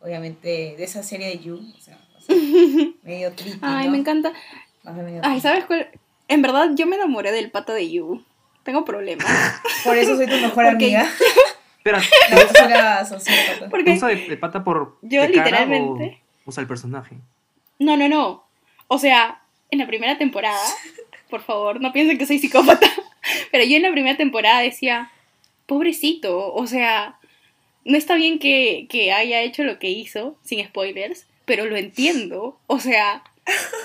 [0.00, 2.34] obviamente de esa serie de You, o sea, o sea,
[3.04, 3.92] medio tricky, Ay, ¿no?
[3.92, 4.32] me encanta.
[4.82, 5.40] Medio Ay.
[5.40, 5.86] ¿sabes cuál?
[6.26, 8.24] En verdad, yo me enamoré del pato de You.
[8.64, 9.24] Tengo problemas.
[9.84, 11.08] Por eso soy tu mejor Porque- amiga.
[11.76, 12.02] Espera,
[12.68, 13.60] La sociópata.
[13.66, 14.98] ¿te Porque usa de, de pata por.
[15.02, 17.16] Yo de cara literalmente- O usa el personaje.
[17.78, 18.44] No, no, no.
[18.88, 20.58] O sea, en la primera temporada,
[21.30, 22.88] por favor, no piensen que soy psicópata,
[23.50, 25.10] pero yo en la primera temporada decía,
[25.66, 27.18] pobrecito, o sea,
[27.84, 32.58] no está bien que, que haya hecho lo que hizo, sin spoilers, pero lo entiendo.
[32.66, 33.22] O sea,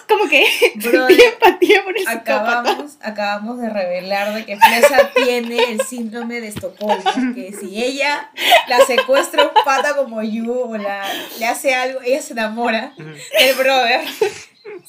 [0.07, 0.45] como que
[0.76, 2.07] Brother, empatía por el.
[2.07, 8.30] Acabamos, acabamos de revelar de que Fresa tiene el síndrome de Estocolmo, que si ella
[8.68, 11.05] la secuestra un pata como Yu o la,
[11.39, 14.01] le hace algo, ella se enamora del brother.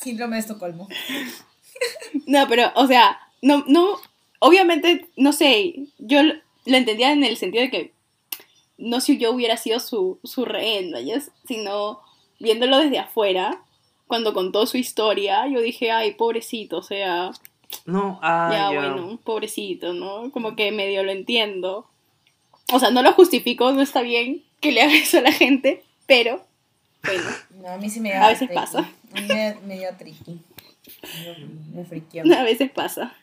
[0.01, 0.89] Síndrome de Estocolmo.
[2.27, 4.01] No, pero, o sea, no, no,
[4.47, 7.93] obviamente, no sé, yo lo entendía en el sentido de que
[8.77, 11.01] no si yo hubiera sido su, su rehén, ¿no?
[11.01, 12.01] Ya- sino
[12.41, 13.63] viéndolo desde afuera,
[14.07, 17.31] cuando contó su historia, yo dije, ay, pobrecito, o sea,
[17.87, 18.71] No, ah, ya, ya.
[18.75, 20.31] bueno, pobrecito, ¿no?
[20.31, 21.87] Como que medio lo entiendo.
[22.73, 25.83] O sea, no lo justifico, no está bien que le haga eso a la gente,
[26.07, 26.45] pero,
[27.05, 27.23] bueno,
[27.63, 28.55] No, a mí sí me da A veces tricky.
[28.55, 28.91] pasa.
[29.13, 30.39] Me, me dio tricky.
[31.73, 32.25] Me, me friqueó.
[32.37, 33.15] a veces pasa.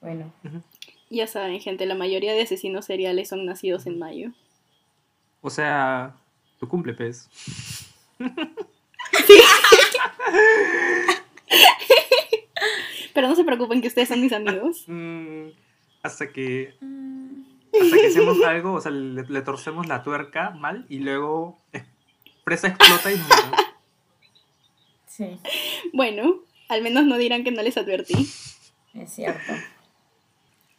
[0.00, 0.32] Bueno,
[1.10, 4.30] Ya saben, gente, la mayoría de asesinos seriales son nacidos en mayo.
[5.40, 6.14] O sea,
[6.58, 7.28] tu cumple, pez.
[13.14, 14.84] Pero no se preocupen que ustedes son mis amigos.
[14.88, 15.48] Mm,
[16.02, 16.74] hasta que.
[17.80, 21.84] Hasta que hacemos algo, o sea, le, le torcemos la tuerca mal y luego eh,
[22.44, 23.56] presa explota y nos mata.
[25.06, 25.38] sí,
[25.92, 26.36] Bueno,
[26.68, 28.14] al menos no dirán que no les advertí.
[28.94, 29.52] es cierto.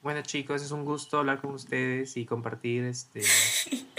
[0.08, 3.24] Bueno, chicos, es un gusto hablar con ustedes y compartir este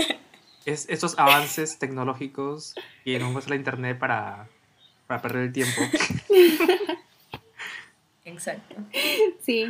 [0.64, 4.48] es- estos avances tecnológicos que nos muestra la internet para,
[5.06, 5.82] para perder el tiempo.
[8.24, 8.74] Exacto.
[9.42, 9.66] Sí.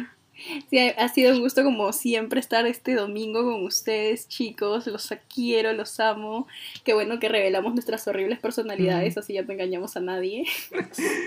[0.70, 4.86] Sí, ha sido un gusto como siempre estar este domingo con ustedes, chicos.
[4.86, 6.46] Los quiero, los amo.
[6.84, 10.44] Qué bueno que revelamos nuestras horribles personalidades, así ya no engañamos a nadie.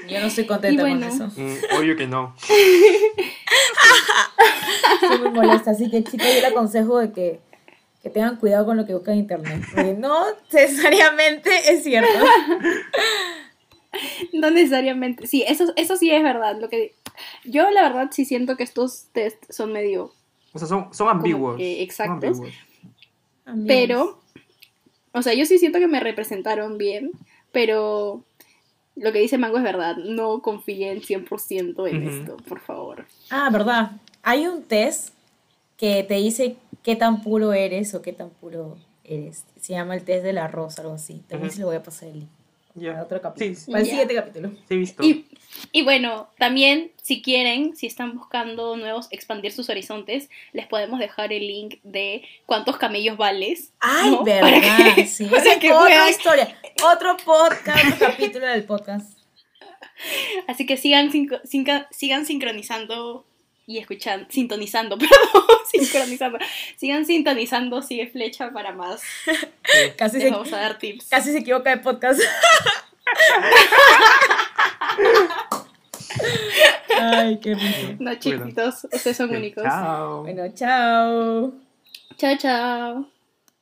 [0.09, 1.09] Yo no estoy contenta bueno.
[1.09, 1.27] con eso.
[1.35, 2.33] Mm, obvio que no.
[5.01, 7.39] Estoy muy molesta, así que chicos, yo le aconsejo de que,
[8.01, 9.61] que tengan cuidado con lo que buscan en internet.
[9.73, 12.09] Porque no necesariamente es cierto.
[14.33, 15.27] No necesariamente.
[15.27, 16.57] Sí, eso, eso sí es verdad.
[16.59, 16.95] Lo que
[17.43, 20.13] yo la verdad sí siento que estos test son medio
[20.53, 21.57] O sea, son, son ambiguos.
[21.57, 22.39] que son exactos.
[23.45, 23.67] ambiguos.
[23.67, 24.21] Pero,
[25.11, 27.11] o sea, yo sí siento que me representaron bien,
[27.51, 28.23] pero
[28.95, 29.97] lo que dice Mango es verdad.
[29.97, 33.05] No confíen 100% en esto, por favor.
[33.29, 33.91] Ah, verdad.
[34.23, 35.09] Hay un test
[35.77, 39.45] que te dice qué tan puro eres o qué tan puro eres.
[39.59, 41.21] Se llama el test de la rosa, algo así.
[41.27, 41.55] También Ujú.
[41.55, 42.29] se lo voy a pasar el link.
[42.73, 43.53] Para otro capítulo.
[43.55, 43.89] Sí, Para el Ya.
[43.91, 44.51] siguiente capítulo.
[44.69, 45.03] sí visto.
[45.03, 45.25] Y,
[45.73, 51.33] y bueno, también si quieren, si están buscando nuevos, expandir sus horizontes, les podemos dejar
[51.33, 53.73] el link de cuántos camellos vales.
[53.81, 54.23] Ay, ¿no?
[54.23, 54.77] verdad.
[54.77, 55.25] Para que- sí.
[55.25, 56.55] para que otra puedan- historia.
[56.95, 59.17] Otro podcast, otro capítulo del podcast.
[60.47, 63.25] Así que sigan, sinco- sinca- sigan sincronizando
[63.65, 65.17] y escuchando, sintonizando, perdón,
[65.71, 66.39] sincronizando.
[66.77, 69.01] Sigan sintonizando, sigue flecha para más.
[69.97, 71.07] Casi Les se, vamos a dar tips.
[71.09, 72.21] casi se equivoca de podcast.
[76.99, 77.95] Ay, qué rico.
[77.99, 79.63] No, chiquitos, ustedes son únicos.
[79.63, 80.23] Chao.
[80.23, 81.53] Bueno, chao.
[82.17, 83.20] Chao, chao.